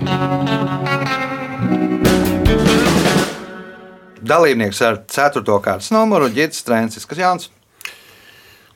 Dalībnieks 4.24 4.84
ar 4.84 5.02
4. 5.08 5.44
kārtas 5.64 5.92
numuru 5.96 6.28
Girts 6.36 6.68
Trencis. 6.68 7.08
Kas 7.08 7.24
Jānis? 7.24 7.50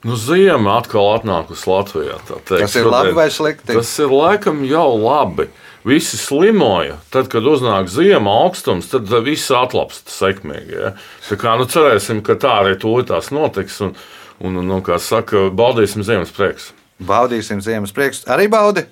Nu, 0.06 0.16
Ziema 0.16 0.78
atkal 0.78 1.12
atnākusi 1.18 1.68
Latvijā. 1.68 2.20
tā 2.24 2.40
teikt. 2.40 2.60
Tas 2.62 2.76
ir 2.78 2.86
labi 2.88 3.16
vai 3.16 3.28
slikti? 3.34 3.74
Tas 3.74 3.96
ir 3.98 4.12
laikam 4.14 4.62
jau 4.64 4.92
labi. 4.96 5.48
Visi 5.86 6.18
slimoja. 6.18 6.98
Tad, 7.14 7.30
kad 7.32 7.46
uznāk 7.46 7.88
zima, 7.92 8.32
augstums, 8.44 8.90
tad 8.90 9.10
viss 9.24 9.50
atlapst 9.54 10.10
sekmīgi. 10.12 10.74
Ja? 10.74 10.92
Tā 11.28 11.38
kā, 11.38 11.54
nu, 11.60 11.68
cerēsim, 11.70 12.22
ka 12.26 12.38
tā 12.40 12.58
arī 12.64 12.74
tūlītās 12.80 13.30
notiks. 13.34 13.78
Un, 13.86 13.94
un, 14.42 14.58
un, 14.64 14.76
kā 14.84 14.98
saka, 15.02 15.48
baudīsim 15.54 16.04
ziemas 16.06 16.34
prieks. 16.34 16.72
Baudīsim 16.98 17.62
ziemas 17.62 17.94
priekšstāvus. 17.94 18.34
Arī 18.34 18.48
baudi. 18.50 18.84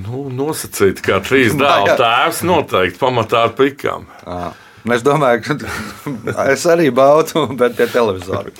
Nu, 0.00 0.24
nosacīt, 0.32 1.04
kā 1.04 1.20
trīs 1.22 1.54
dēlu 1.60 1.98
tēvs 2.00 2.42
noteikti 2.48 3.00
pamatā 3.02 3.46
ar 3.48 3.56
pikām. 3.58 4.08
À. 4.24 4.52
Es 4.84 5.00
domāju, 5.00 5.40
ka 5.46 5.54
es 6.52 6.66
arī 6.68 6.90
baudu, 6.92 7.46
bet 7.56 7.72
pie 7.78 7.86
televizora. 7.88 8.50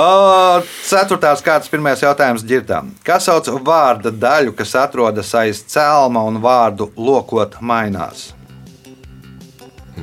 Ā, 0.00 0.62
Ceturtās 0.88 1.42
kārtas 1.44 1.68
pirmais 1.68 2.00
jautājums 2.00 2.44
ģirtām. 2.48 2.94
Kas 3.04 3.28
sauc 3.28 3.50
vārda 3.66 4.08
daļu, 4.12 4.54
kas 4.56 4.72
atrodas 4.80 5.34
aiz 5.36 5.60
cēlma 5.68 6.22
un 6.30 6.38
vārdu 6.40 6.88
lokot 6.96 7.58
mainās? 7.60 8.30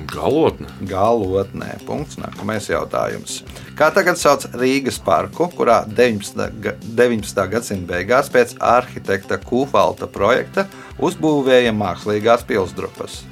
Galotne. 0.08 0.70
Galotnē. 0.86 1.72
Punkts. 1.88 2.20
Nākamais 2.22 2.68
jautājums. 2.70 3.40
Kā 3.78 3.90
tagad 3.94 4.20
sauc 4.22 4.46
Rīgas 4.54 5.00
parku, 5.02 5.48
kurā 5.58 5.80
19. 5.90 6.52
ga- 6.62 6.76
19. 6.86 7.48
gadsimta 7.50 7.96
beigās 7.96 8.30
pēc 8.34 8.54
arhitekta 8.62 9.40
Kūfalta 9.42 10.06
projekta 10.06 10.68
uzbūvēja 11.02 11.74
mākslīgās 11.74 12.46
pilsdrupas? 12.46 13.24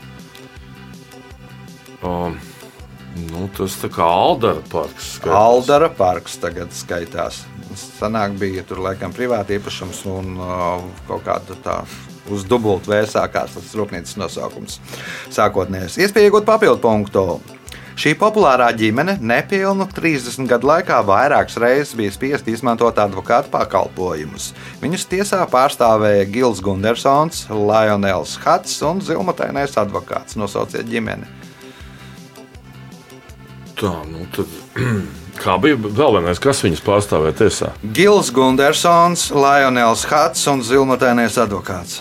Um, 2.05 2.37
nu, 3.31 3.47
tas 3.57 3.77
tā 3.81 3.89
kā 3.93 4.05
Aldara 4.05 4.61
parks. 4.71 5.15
skaitās. 5.17 5.39
Aldara 5.39 5.89
parks 5.89 6.37
tagad 6.41 6.73
skaitās. 6.75 7.43
Sanāk, 7.75 8.37
bija 8.39 8.63
tur 8.67 8.83
laikam 8.85 9.13
privāti 9.15 9.57
īpašums 9.57 10.05
un 10.11 10.35
uh, 10.37 10.85
kaut 11.09 11.25
kāda 11.27 11.57
tā. 11.65 11.81
Uz 12.31 12.45
dubultā 12.49 12.89
vēsākās 12.89 13.53
tas 13.53 13.75
rūpnīcas 13.77 14.15
nosaukums. 14.17 14.79
Sākotnējais 15.33 15.99
iespēja 16.01 16.31
iegūt 16.31 16.47
papildu 16.47 16.81
punktu. 16.81 17.25
Šī 17.95 18.11
populārā 18.19 18.65
ģimene 18.75 19.13
nepilnu 19.23 19.85
30 19.95 20.49
gadu 20.51 20.67
laikā 20.67 20.97
vairākas 21.07 21.55
reizes 21.63 21.93
bija 21.95 22.11
spiest 22.11 22.49
izmantot 22.51 22.97
advokātu 22.99 23.53
pakalpojumus. 23.53 24.49
Viņus 24.81 25.07
tiesā 25.13 25.39
pārstāvēja 25.47 26.27
Gils 26.27 26.59
Gundersons, 26.65 27.45
Lionels 27.47 28.35
Hats 28.43 28.81
un 28.83 28.99
Zilmatainais 28.99 29.79
advokāts. 29.79 30.35
Nosauciet 30.35 30.91
ģimeni. 30.91 31.44
Tā, 33.79 33.93
nu 34.07 34.27
tad. 34.35 34.51
Kā 35.43 35.57
bija 35.59 35.75
vēl 35.75 36.15
vienais, 36.15 36.39
kas 36.39 36.61
viņus 36.63 36.83
pārstāvēja 36.85 37.35
tiesā? 37.41 37.73
Gils 37.95 38.29
Gundersons, 38.31 39.27
Lionels 39.35 40.05
Hats 40.07 40.45
un 40.47 40.63
Zilmatainais 40.63 41.35
advokāts. 41.41 41.99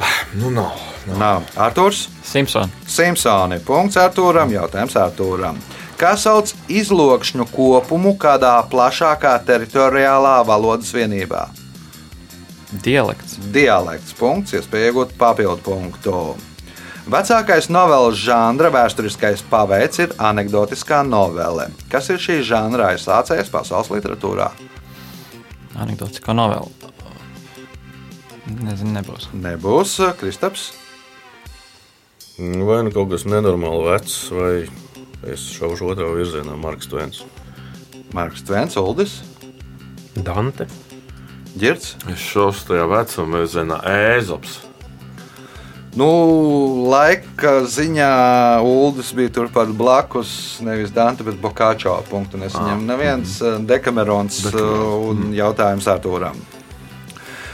Nu, 0.32 0.48
nav. 0.48 0.72
Nav 1.18 1.42
Arthurs. 1.60 2.06
Simpson. 2.24 2.70
Simpsoni. 2.88 3.58
Punkts 3.60 3.98
Arthūram. 4.00 4.48
Jautājums 4.54 4.96
Arthūram. 4.96 5.58
Kā 6.00 6.14
sauc 6.16 6.54
izlokšņu 6.72 7.44
kopumu 7.52 8.14
kādā 8.18 8.54
plašākā 8.70 9.34
teritoriālā 9.46 10.38
valodas 10.48 10.94
vienībā? 10.96 11.44
Dialekts. 12.72 13.36
Dialekts. 13.52 14.16
Punkts, 14.16 14.56
iespēja 14.56 14.90
iegūt 14.90 15.12
papildu 15.20 15.60
punktu. 15.66 16.24
Vecākais 17.02 17.66
novēles 17.66 18.20
žanra 18.22 18.68
vēsturiskais 18.70 19.40
paveids 19.50 19.98
ir 20.04 20.12
anekdotiskā 20.22 21.00
novele. 21.02 21.66
Kas 21.90 22.12
ir 22.14 22.22
šī 22.22 22.38
žanra 22.46 22.92
aizsācējs 22.92 23.50
pasaules 23.50 23.90
literatūrā? 23.90 24.52
Anekdotiskā 25.82 26.36
novela. 26.36 26.70
Nezinu, 28.46 28.94
nebūs. 28.94 29.28
Nebūs 29.34 29.96
Kristaps. 30.20 30.70
Vai 32.38 32.80
nu 32.86 32.94
kaut 32.94 33.10
kas 33.10 33.26
nenormāli 33.26 33.84
vecs, 33.90 34.16
vai 34.30 34.54
es 35.34 35.50
šaušu 35.58 35.92
otrā 35.92 36.06
virzienā, 36.14 36.54
Marks 36.58 36.90
Tvens. 36.90 37.24
Marks 38.14 38.46
Tvens, 38.46 38.78
Uldis, 38.78 39.20
Dante. 40.14 40.70
Girts. 41.58 41.96
Es 42.08 42.22
šos 42.22 42.62
tajā 42.68 42.86
vecumā 42.88 43.42
zinu, 43.50 43.76
Ēzops. 43.84 44.60
Nu, 45.92 46.08
laika 46.88 47.58
ziņā 47.68 48.12
Uldis 48.64 49.10
bija 49.12 49.28
turpat 49.36 49.74
blakus. 49.76 50.32
Nevis 50.64 50.92
Dante, 50.94 51.24
bet 51.26 51.36
Bokāčo 51.40 51.98
punktu. 52.08 52.40
Nesaņem 52.40 52.86
neviens 52.88 53.36
eh, 53.44 53.58
dekamerons 53.68 54.40
eh, 54.48 54.56
un 55.10 55.34
jautājums 55.36 55.88
Artūram. 55.92 56.40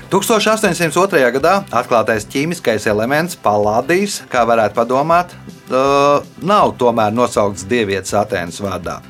1802. 0.09 1.21
gadā 1.35 1.59
atklātais 1.75 2.25
ķīmiskais 2.33 2.87
elements 2.89 3.37
palādijs, 3.45 4.23
kā 4.33 4.47
varētu 4.49 4.79
padomāt, 4.79 5.35
uh, 5.69 6.25
nav 6.41 6.73
tomēr 6.81 7.13
nosaukts 7.13 7.67
dievietes 7.69 8.17
Atēnas 8.17 8.57
vārdā. 8.65 9.03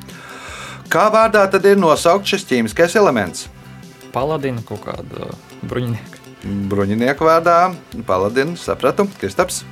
Kā 0.90 1.06
vārdā 1.14 1.44
tad 1.52 1.70
ir 1.70 1.78
nosaukts 1.78 2.34
šis 2.34 2.48
ķīmiskais 2.50 2.98
elements? 2.98 3.46
Paladina 4.10 4.64
kaut 4.66 4.88
kāda 4.88 5.30
bruņinieka. 5.62 6.17
Bruņinieku 6.68 7.26
vārdā, 7.26 7.58
Paladina, 8.06 8.56
sapratu, 8.56 9.08
Kristaps. 9.20 9.62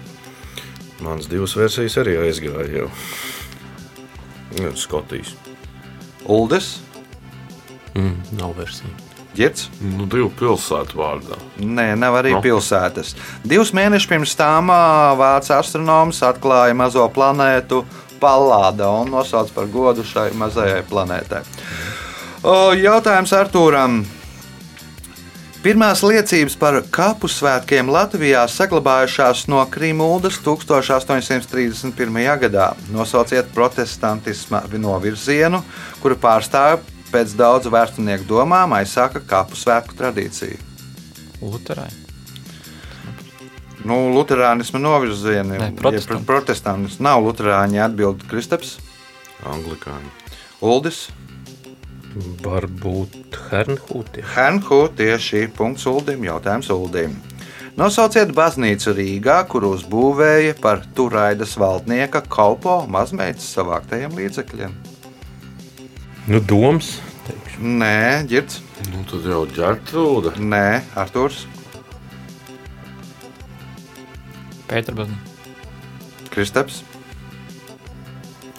Mans 1.05 1.29
divas 1.29 1.55
versijas 1.57 1.99
arī 2.01 2.17
aizgāja 2.25 2.83
jau. 2.83 2.91
Nu, 4.57 4.73
Skotijas. 4.79 5.35
Uldis, 6.27 6.79
Mm, 7.97 8.23
nav 8.37 8.53
versija. 8.59 8.91
Girts. 9.37 9.69
Nu, 9.81 10.07
divu 10.09 10.31
pilsētu 10.39 10.97
vārdā. 10.97 11.37
Nē, 11.61 11.95
nav 11.97 12.19
arī 12.21 12.33
no. 12.35 12.41
No. 12.41 12.45
pilsētas. 12.45 13.15
Divus 13.45 13.73
mēnešus 13.77 14.09
pirms 14.11 14.35
tam 14.37 14.73
vācu 15.21 15.55
astronoms 15.57 16.21
atklāja 16.25 16.77
mazo 16.77 17.05
planētu 17.13 17.85
Pallāda 18.21 18.89
un 19.03 19.11
nosauca 19.13 19.53
par 19.53 19.67
godu 19.69 20.05
šai 20.05 20.31
mazajai 20.37 20.83
planētai. 20.89 21.43
Jautājums 22.81 23.33
Artūram. 23.37 23.99
Pirmās 25.67 25.99
liecības 26.07 26.55
par 26.63 26.77
kapu 26.95 27.27
svētkiem 27.27 27.89
Latvijā 27.91 28.45
saglabājušās 28.47 29.49
no 29.51 29.65
Krimuldas 29.67 30.37
1831. 30.45 32.21
gadā. 32.45 32.69
Nosauciet 32.95 33.49
protestantisma 33.51 34.61
novirzienu, 34.79 35.59
kuru 36.05 36.21
pārstāvja 36.23 36.79
pēc 37.11 37.35
daudzu 37.35 37.75
vēsturnieku 37.75 38.29
domām 38.31 38.77
aizsāka 38.79 39.19
kapu 39.27 39.59
svētku 39.59 39.99
tradīciju. 39.99 40.63
Lutherai. 41.43 41.91
Nu, 43.83 43.99
Lutānisma 44.15 44.79
novirzieni, 44.79 45.59
protestanti. 45.83 46.31
protestantisms 46.31 47.03
nav 47.03 47.27
Lutāņi, 47.27 47.83
atbild 47.91 48.23
Kristaps, 48.31 48.77
Anglikāņi. 49.43 50.15
Uldis, 50.63 51.09
Varbūt 52.17 53.37
Hernhūti. 53.51 54.23
Henhu 54.35 54.87
tieši 54.97 55.47
punkts 55.53 55.85
Uldim, 55.91 56.23
jautājums 56.25 56.71
Uldim. 56.73 57.17
Nosauciet 57.77 58.31
baznīcu 58.33 58.95
Rīgā, 58.97 59.43
kuru 59.53 59.75
uzbūvēja 59.77 60.55
par 60.63 60.81
turaidas 60.97 61.59
valdnieka 61.61 62.23
kalpo 62.33 62.79
mazmeitas 62.89 63.51
savāktajiem 63.53 64.17
līdzekļiem. 64.17 64.73
Nu, 66.33 66.41
doms. 66.41 66.95
teikšu. 67.27 67.61
Nē, 67.83 68.25
ģirds, 68.31 68.63
Nu, 68.93 69.03
tad 69.11 69.25
jau 69.29 69.45
ģērtrūda. 69.51 70.35
nē, 70.41 70.83
Artūrs, 70.97 71.45
Pēterbaznīca. 74.67 75.35
Kristaps. 76.33 76.83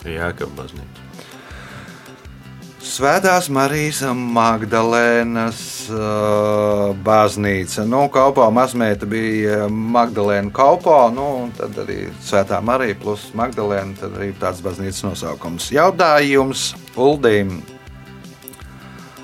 Jēkab 0.08 0.54
baznīca. 0.56 1.07
Svētās 2.98 3.46
Marijas 3.54 4.00
Magdalēnas 4.10 5.60
uh, 5.94 6.96
baznīca. 7.06 7.84
Nu, 7.86 8.00
Kalpā 8.10 8.48
mazmeita 8.50 9.06
bija 9.06 9.68
Magdalēna 9.70 10.50
Kalpā, 10.50 11.04
nu, 11.14 11.28
un 11.44 11.52
tad 11.54 11.78
arī 11.84 12.08
Svētā 12.26 12.58
Marija 12.66 12.98
plus 12.98 13.28
Magdalēna, 13.38 14.00
tad 14.00 14.18
arī 14.18 14.32
tāds 14.42 14.64
baznīcas 14.66 15.04
nosaukums. 15.06 15.70
Jautājums 15.76 16.72
Uldīm. 16.98 17.60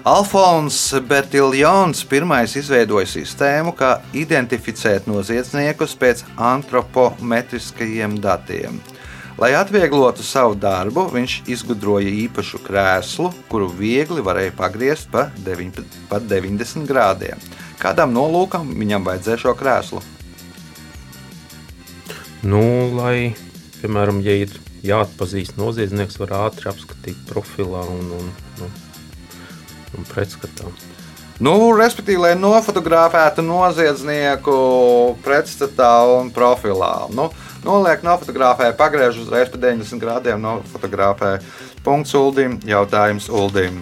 Alfons 0.06 0.78
Bertiljons 1.10 2.06
pirmais 2.06 2.54
izveidoja 2.60 3.10
sistēmu, 3.10 3.74
kā 3.74 3.96
identificēt 4.14 5.10
noziedzniekus 5.10 5.98
pēc 5.98 6.28
antropometriskajiem 6.54 8.22
datiem. 8.22 8.78
Lai 9.34 9.50
atvieglotu 9.58 10.22
savu 10.22 10.54
darbu, 10.54 11.08
viņš 11.10 11.40
izgudroja 11.50 12.12
īpašu 12.28 12.60
krēslu, 12.62 13.32
kuru 13.50 13.66
viegli 13.74 14.22
varēja 14.22 14.54
pagriezt 14.54 15.10
pa 15.10 15.32
9, 15.42 15.80
pa 16.10 16.20
90 16.22 16.86
grādiem. 16.86 17.42
Kādam 17.82 18.14
nolūkam 18.14 18.70
viņam 18.78 19.08
vajadzēja 19.08 19.42
šo 19.42 19.56
krēslu? 19.58 20.04
Nu, 22.46 22.62
lai, 22.94 23.34
piemēram, 23.82 24.22
ja 24.22 24.36
ir 24.46 24.54
jāatpazīst 24.86 25.58
noziedznieks, 25.58 26.20
var 26.22 26.36
ātri 26.44 26.70
apskatīt 26.70 27.24
profilā 27.30 27.82
un, 27.90 28.12
un, 28.20 28.34
un, 28.62 28.76
un 29.98 30.12
pretskatā. 30.12 30.70
Nu, 31.44 31.56
respektīvi, 31.74 32.22
lai 32.22 32.34
nofotografētu 32.38 33.42
noziedznieku 33.48 34.54
pretstatā 35.26 35.96
un 36.20 36.30
profilā. 36.36 37.10
Nu, 37.16 37.32
noliek, 37.66 38.06
nofotografē, 38.06 38.72
pagriež 38.78 39.24
uzreiz 39.24 39.52
pa 39.52 39.58
90 39.58 40.00
grādiem, 40.04 40.40
nofotografē. 40.44 41.40
Punkts 41.84 42.16
Uldim, 42.16 42.60
jautājums 42.68 43.30
Uldim. 43.30 43.82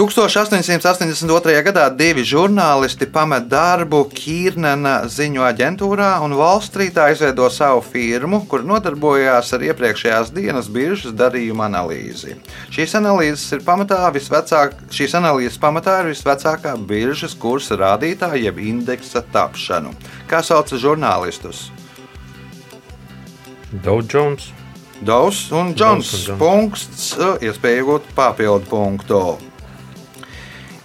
1882. 0.00 1.60
gadā 1.60 1.82
divi 1.92 2.22
žurnālisti 2.24 3.04
pamet 3.12 3.50
darbu 3.52 4.06
Kīrnena 4.08 4.94
ziņu 5.12 5.42
aģentūrā 5.44 6.14
un 6.24 6.32
Wallstreetā 6.38 7.10
izveido 7.12 7.50
savu 7.52 7.82
firmu, 7.84 8.40
kur 8.48 8.64
nodarbojās 8.64 9.52
ar 9.52 9.66
iepriekšējās 9.68 10.30
dienas 10.32 10.70
biržas 10.72 11.12
darījumu 11.12 11.66
analīzi. 11.66 12.38
Šīs 12.72 12.96
analīzes 12.96 13.44
ir 13.58 13.66
pamatā 13.66 13.98
visvecāk, 14.14 14.78
šīs 14.88 15.18
analīzes 15.20 15.60
pamatā 15.60 15.98
ir 16.00 16.14
visvecākā 16.14 16.78
biržas 16.88 17.36
kursa 17.36 17.76
rādītāja 17.82 18.40
jeb 18.46 18.62
indeksa 18.70 19.20
tapšanu. 19.36 19.92
Kā 20.32 20.40
sauc 20.40 20.72
žurnālistus? 20.80 21.66
Dow 23.70 24.02
Jones. 24.02 24.52
Daus 25.00 25.50
un 25.50 25.72
Dawes 25.74 25.76
Džons. 25.76 26.12
un 26.12 26.26
Jones. 26.26 26.40
Punkts, 26.40 27.04
iespēja 27.40 27.80
iegūt 27.80 28.10
papildu 28.16 28.66
punktu. 28.68 29.20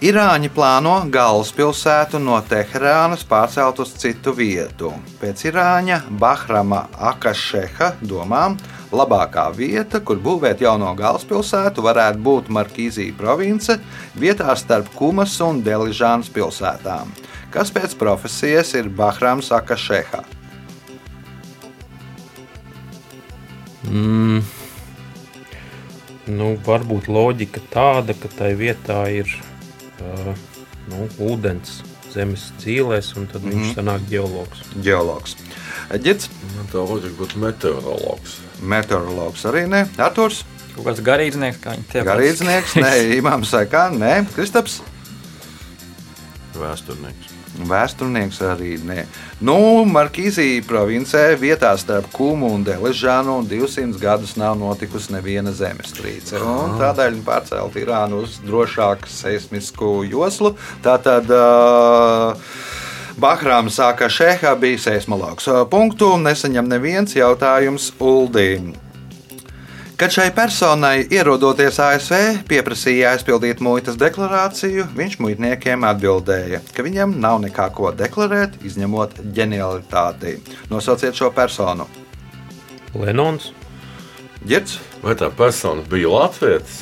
Irāņi 0.06 0.50
plāno 0.52 0.94
galvaspilsētu 1.08 2.20
no 2.20 2.36
Teherānas 2.44 3.24
pārcelt 3.24 3.80
uz 3.80 3.94
citu 3.96 4.34
vietu. 4.36 4.92
Pēc 5.20 5.46
Irāņa 5.48 6.02
Bahrama 6.20 6.86
Akašeha 7.10 7.94
domām, 8.04 8.58
Labākā 8.92 9.48
vieta, 9.56 10.00
kur 10.00 10.20
būvēt 10.22 10.62
jauno 10.62 10.92
galvaspilsētu, 10.94 11.82
varētu 11.82 12.22
būt 12.22 12.52
Markīzija 12.52 13.16
province, 13.18 13.80
vietā 14.14 14.54
starp 14.56 14.92
Kumas 14.94 15.40
un 15.40 15.64
Deližānas 15.64 16.30
pilsētām, 16.30 17.10
kas 17.50 17.72
pēc 17.72 17.96
profesijas 17.98 18.76
ir 18.76 18.92
Bahrams 18.92 19.50
Akašeha. 19.50 20.35
Mm. 23.90 24.42
Nu, 26.26 26.56
varbūt 26.66 27.06
loģika 27.12 27.62
tāda, 27.70 28.16
ka 28.18 28.30
tai 28.34 28.54
vietā 28.58 29.04
ir 29.14 29.30
uh, 30.02 30.32
nu, 30.90 31.06
ūdens 31.22 31.82
zemes 32.16 32.48
dzīvēs, 32.62 33.12
un 33.20 33.28
tad 33.30 33.44
mm 33.44 33.50
-hmm. 33.50 33.62
viņš 33.62 33.78
sanāk 33.78 34.08
geologs. 34.10 34.64
Geologs. 34.82 35.36
Ģits, 35.92 36.30
Man 36.56 36.66
tā 36.72 36.82
loģika 36.82 37.14
būtu 37.20 37.38
meteorologs. 37.38 38.40
meteorologs 38.60 39.44
arī 39.44 39.66
ne. 39.68 39.86
Arturs, 39.98 40.44
Kaut 40.76 40.90
kāds 40.90 41.00
garīdznieks, 41.00 41.56
kā 41.64 41.72
viņi 41.72 41.86
tie 41.88 42.02
garīdznieks, 42.04 42.74
ne. 42.76 42.90
Imants 43.18 43.48
Sekā, 43.48 43.86
ne. 43.96 44.26
Kristaps, 44.34 44.82
Vēsturnieks. 46.60 47.34
vēsturnieks 47.68 48.40
arī 48.44 48.76
ne. 48.84 49.04
Nu, 49.40 49.84
Markīzija 49.88 50.64
provincē 50.68 51.22
vietā 51.40 51.72
starp 51.80 52.08
Kumu 52.12 52.50
un 52.54 52.64
Deližānu 52.66 53.38
200 53.48 54.00
gadus 54.00 54.36
nav 54.36 54.58
notikusi 54.60 55.12
neviena 55.14 55.52
zemestrīce. 55.52 56.40
un 56.40 56.76
Tādēļ 56.80 57.14
viņi 57.16 57.26
pārcēla 57.26 57.82
Irānu 57.82 58.22
uz 58.24 58.40
drošāku 58.44 59.08
seismisku 59.08 59.92
joslu. 60.08 60.54
Tātad 60.84 61.30
uh, 61.32 62.36
Bahrāma 63.16 63.72
sāka 63.72 64.10
šehā 64.12 64.52
bija 64.60 64.80
seismologs. 64.90 65.48
Punktu 65.72 66.16
nesaņem 66.20 66.68
neviens 66.68 67.16
jautājums 67.16 67.94
Uldīm. 67.96 68.74
Kad 69.96 70.12
šai 70.12 70.28
personai 70.36 71.06
ierodoties 71.08 71.78
ASV 71.80 72.16
pieprasīja 72.50 73.14
aizpildīt 73.14 73.62
muitas 73.64 73.96
deklarāciju, 73.96 74.90
viņš 74.96 75.14
muitniekiem 75.24 75.86
atbildēja, 75.88 76.60
ka 76.76 76.84
viņam 76.84 77.14
nav 77.22 77.38
nekā 77.46 77.70
ko 77.72 77.94
deklarēt, 77.96 78.58
izņemot 78.68 79.22
ģenialitāti. 79.38 80.36
Nosauciet 80.68 81.16
šo 81.16 81.30
personu. 81.32 81.88
Lenons. 82.92 83.54
Girts, 84.46 84.76
Vai 85.06 85.14
tā 85.14 85.28
persona 85.30 85.84
bija 85.86 86.08
Latvijas? 86.10 86.80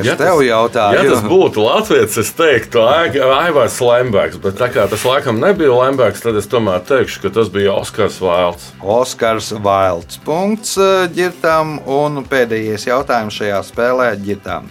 Es 0.00 0.06
Ja 0.06 0.14
tev 0.16 0.38
tas- 0.38 0.44
jautāju, 0.46 0.94
Ja 0.98 1.10
tas 1.10 1.22
būtu 1.24 1.64
Latvijas, 1.64 2.16
es 2.18 2.30
teiktu, 2.36 2.82
Aivars 2.84 3.80
Lembergs, 3.80 4.36
bet 4.42 4.54
tā 4.60 4.68
kā 4.72 4.86
tas 4.90 5.04
laikam 5.04 5.38
nebija 5.42 5.72
Lembergs, 5.74 6.20
tad 6.24 6.36
es 6.36 6.46
tomēr 6.46 6.80
teikšu, 6.88 7.22
ka 7.22 7.30
tas 7.30 7.48
bija 7.48 7.72
Oskars 7.74 8.20
Vailds. 8.20 8.70
Oskars 8.82 9.52
Vailds. 9.64 10.18
Punkts 10.24 10.76
uh, 10.78 11.06
ģirtam 11.14 11.78
un 11.86 12.24
pēdējais 12.24 12.86
jautājums 12.88 13.34
šajā 13.40 13.60
spēlē 13.70 14.12
ģirtam. 14.24 14.70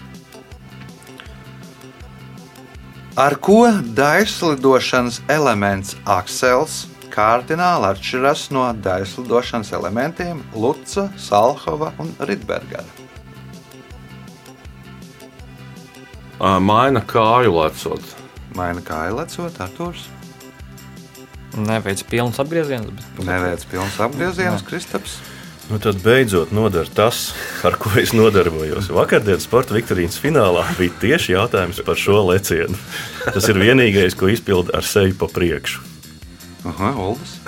Ar 3.15 3.35
ko 3.37 3.67
daļslidošanas 3.93 5.19
elements 5.29 5.93
aksels 6.09 6.87
kardināli 7.13 7.85
atšķiras 7.91 8.47
no 8.55 8.63
daļslidošanas 8.73 9.69
elementiem 9.77 10.39
Luca, 10.57 11.11
Salhova 11.21 11.91
un 12.01 12.09
Rītbergera? 12.25 13.02
Maina 16.39 17.01
kāju 17.05 17.53
lecot. 17.59 18.15
Maina 18.57 18.81
kā 18.85 19.07
ilecot, 19.09 19.59
Arthurs. 19.63 20.07
Neveic 21.53 22.01
pilns 22.09 22.39
apgrieziens, 22.41 22.89
bet 23.17 23.27
Neveic 23.27 23.65
pilns 23.69 23.99
apgrieziens, 24.01 24.65
Kristaps. 24.65 25.19
Nu, 25.69 25.77
tad 25.79 26.01
beidzot 26.03 26.51
noder 26.51 26.89
tas, 26.91 27.29
ar 27.63 27.77
ko 27.79 27.93
es 28.01 28.11
nodarbojos. 28.11 28.89
Vakardienas 28.91 29.45
sporta 29.47 29.77
viktorīnas 29.77 30.17
finālā 30.19 30.65
bija 30.75 30.91
tieši 30.99 31.37
jautājums 31.37 31.79
par 31.87 31.99
šo 31.99 32.19
lecienu. 32.27 32.75
Tas 33.23 33.47
ir 33.47 33.61
vienīgais, 33.61 34.17
ko 34.19 34.27
izpilda 34.33 34.75
ar 34.75 34.83
seju 34.87 35.15
pa 35.21 35.29
priekšu. 35.31 35.85
Aha, 36.67 36.91
Uldis. 36.99 37.39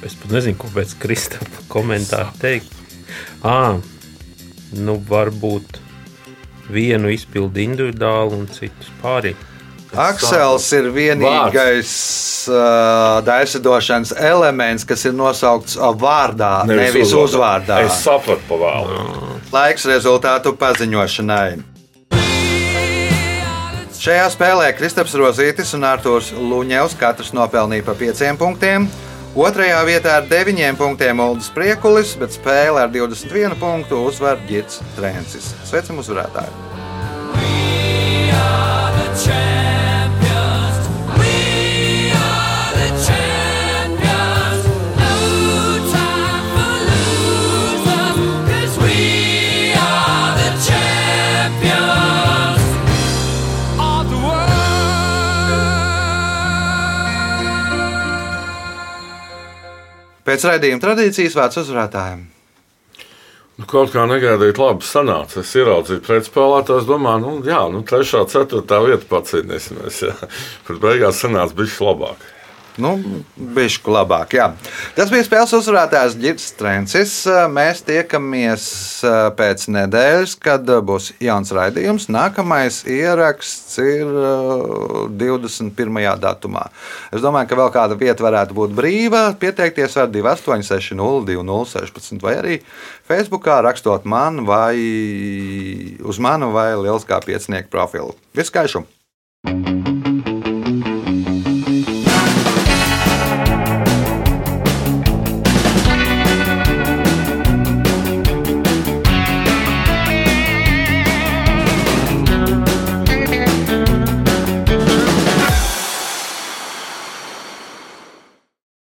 Es 0.00 0.16
pat 0.16 0.32
nezinu, 0.32 0.56
ko 0.56 0.70
pēc 0.72 0.96
Kristapa 0.96 1.66
komentāra 1.68 2.32
teikt. 2.40 2.79
À, 3.46 3.76
nu, 4.76 4.96
varbūt 5.08 5.80
vienu 6.70 7.10
izpildu 7.10 7.62
individuāli 7.64 8.36
un 8.38 8.50
citus 8.52 8.90
pārējiem. 9.02 9.46
Aksels 9.90 10.68
ir 10.78 10.86
vienīgais 10.94 11.92
uh, 12.46 13.18
daļsadošanas 13.26 14.12
elements, 14.22 14.86
kas 14.86 15.02
ir 15.08 15.16
nosaukts 15.18 15.74
vārdā, 15.98 16.60
nevis, 16.68 16.92
nevis 16.92 17.14
uzvārdā. 17.18 17.80
Es 17.88 17.98
sapratu 18.04 18.46
pa 18.46 18.60
vēlu. 18.60 19.00
Laiks 19.50 19.88
rezultātu 19.90 20.54
paziņošanai. 20.60 21.48
Šajā 24.00 24.30
spēlē 24.32 24.70
Kristaps 24.78 25.12
Rozītis 25.18 25.74
un 25.76 25.82
Arthurs 25.84 26.30
Luņevs 26.32 26.94
katrs 26.96 27.34
nopelnīja 27.36 27.84
pa 27.84 27.98
pieciem 27.98 28.38
punktiem. 28.40 28.86
Otrajā 29.38 29.78
vietā 29.86 30.16
ar 30.18 30.24
9 30.26 30.74
punktiem 30.74 31.20
Uldis 31.22 31.52
Priekulis, 31.54 32.16
bet 32.18 32.34
spēle 32.34 32.82
ar 32.82 32.90
21 32.90 33.54
punktu 33.60 34.02
uzvar 34.08 34.42
Girts 34.48 34.82
Trencis. 34.96 35.52
Sveicam 35.70 36.02
uzvarētāju! 36.02 36.50
Pēc 60.30 60.44
raidījuma 60.46 60.78
tradīcijas 60.78 61.34
vārds 61.34 61.58
uzvarētājiem. 61.64 62.20
Nu, 63.58 63.64
kaut 63.66 63.90
kā 63.90 64.04
negaidīt, 64.06 64.60
labi 64.62 64.86
sanāca. 64.86 65.40
Es 65.42 65.50
ieraudzīju 65.58 66.04
pretspēlētājus, 66.06 66.86
domāju, 66.86 67.22
nu, 67.24 67.32
jā, 67.50 67.64
nu, 67.74 67.80
trešā, 67.88 68.22
ceturtā 68.30 68.78
vieta 68.84 69.08
pacīnīsimies. 69.10 69.98
Bet 70.68 70.78
beigās 70.84 71.18
sanāca 71.24 71.58
bišķi 71.58 71.82
labāk. 71.88 72.22
Nu, 72.80 72.94
bišku 73.36 73.92
labāk, 73.92 74.34
jā. 74.38 74.48
Tas 74.96 75.10
bija 75.12 75.26
spēles 75.26 75.52
uzvarētājs 75.58 76.16
Girts 76.20 76.50
Trencis. 76.58 77.14
Mēs 77.52 77.82
tiekamies 77.86 78.64
eh, 79.04 79.18
pēc 79.36 79.66
nedēļas, 79.76 80.36
kad 80.40 80.68
būs 80.88 81.10
jauns 81.22 81.52
raidījums. 81.56 82.08
Nākamais 82.12 82.82
ieraksts 82.88 83.78
ir 83.84 84.08
eh, 84.08 85.04
21. 85.20 86.00
datumā. 86.22 86.66
Es 87.12 87.24
domāju, 87.24 87.50
ka 87.50 87.60
vēl 87.60 87.74
kāda 87.74 87.98
vieta 88.00 88.24
varētu 88.24 88.56
būt 88.56 88.76
brīva. 88.76 89.26
Pieteikties 89.40 89.98
var 90.00 90.10
2860 90.14 91.28
2016 91.28 92.22
vai 92.24 92.36
arī 92.38 92.58
Facebookā 93.08 93.60
rakstot 93.66 94.06
man 94.08 94.44
vai 94.48 94.76
uz 96.00 96.22
manu 96.22 96.52
vai 96.54 96.72
Lieliskā 96.78 97.20
piecinieku 97.24 97.70
profilu. 97.72 98.16
Viskaišu! 98.36 98.86